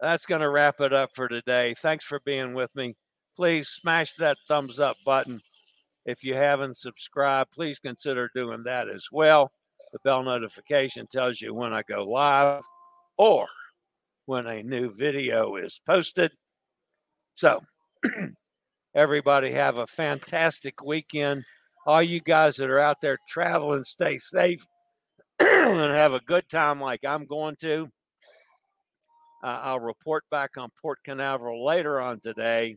that's 0.00 0.26
going 0.26 0.40
to 0.40 0.50
wrap 0.50 0.80
it 0.80 0.92
up 0.92 1.10
for 1.14 1.28
today. 1.28 1.74
Thanks 1.78 2.04
for 2.04 2.20
being 2.24 2.54
with 2.54 2.74
me. 2.74 2.96
Please 3.36 3.68
smash 3.68 4.14
that 4.14 4.36
thumbs 4.48 4.80
up 4.80 4.96
button. 5.06 5.40
If 6.06 6.24
you 6.24 6.34
haven't 6.34 6.76
subscribed, 6.76 7.52
please 7.52 7.78
consider 7.78 8.30
doing 8.34 8.64
that 8.64 8.88
as 8.88 9.06
well. 9.12 9.52
The 9.92 9.98
bell 10.04 10.22
notification 10.22 11.06
tells 11.06 11.40
you 11.40 11.54
when 11.54 11.72
I 11.72 11.82
go 11.82 12.04
live 12.04 12.62
or 13.16 13.46
when 14.26 14.46
a 14.46 14.62
new 14.62 14.92
video 14.92 15.56
is 15.56 15.80
posted. 15.86 16.30
So, 17.36 17.60
everybody 18.94 19.52
have 19.52 19.78
a 19.78 19.86
fantastic 19.86 20.82
weekend. 20.82 21.44
All 21.86 22.02
you 22.02 22.20
guys 22.20 22.56
that 22.56 22.68
are 22.68 22.80
out 22.80 23.00
there 23.00 23.18
traveling, 23.26 23.84
stay 23.84 24.18
safe 24.18 24.64
and 25.40 25.78
have 25.78 26.12
a 26.12 26.20
good 26.20 26.48
time 26.48 26.80
like 26.80 27.04
I'm 27.04 27.24
going 27.24 27.56
to. 27.60 27.88
Uh, 29.42 29.60
I'll 29.62 29.80
report 29.80 30.24
back 30.30 30.56
on 30.56 30.68
Port 30.82 30.98
Canaveral 31.04 31.64
later 31.64 32.00
on 32.00 32.20
today. 32.20 32.76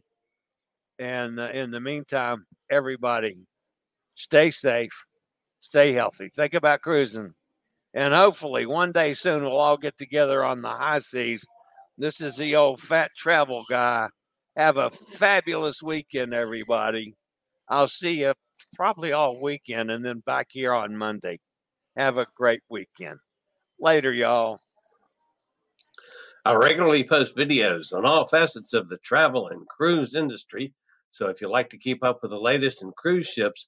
And 1.00 1.40
uh, 1.40 1.50
in 1.54 1.72
the 1.72 1.80
meantime, 1.80 2.46
everybody 2.70 3.36
stay 4.14 4.52
safe, 4.52 5.06
stay 5.62 5.94
healthy. 5.94 6.28
Think 6.28 6.54
about 6.54 6.82
cruising. 6.82 7.34
And 7.94 8.14
hopefully, 8.14 8.66
one 8.66 8.92
day 8.92 9.14
soon, 9.14 9.44
we'll 9.44 9.58
all 9.58 9.78
get 9.78 9.98
together 9.98 10.44
on 10.44 10.62
the 10.62 10.70
high 10.70 11.00
seas. 11.00 11.46
This 11.98 12.20
is 12.20 12.36
the 12.36 12.56
old 12.56 12.80
fat 12.80 13.12
travel 13.16 13.64
guy. 13.70 14.10
Have 14.58 14.78
a 14.78 14.90
fabulous 14.90 15.82
weekend, 15.82 16.34
everybody. 16.34 17.16
I'll 17.70 17.88
see 17.88 18.22
you 18.22 18.34
probably 18.76 19.12
all 19.14 19.42
weekend 19.42 19.92
and 19.92 20.04
then 20.04 20.20
back 20.26 20.48
here 20.52 20.74
on 20.74 20.96
Monday. 20.96 21.40
Have 21.96 22.18
a 22.18 22.28
great 22.36 22.62
weekend. 22.70 23.20
Later, 23.80 24.14
y'all. 24.14 24.60
I 26.44 26.56
regularly 26.56 27.04
post 27.04 27.36
videos 27.36 27.94
on 27.94 28.06
all 28.06 28.26
facets 28.26 28.74
of 28.74 28.90
the 28.90 28.98
travel 28.98 29.50
and 29.50 29.68
cruise 29.68 30.16
industry. 30.16 30.74
So 31.12 31.28
if 31.28 31.42
you 31.42 31.50
like 31.50 31.70
to 31.70 31.78
keep 31.78 32.04
up 32.04 32.20
with 32.22 32.32
the 32.32 32.40
latest 32.40 32.82
in 32.82 32.92
cruise 32.94 33.28
ships, 33.28 33.68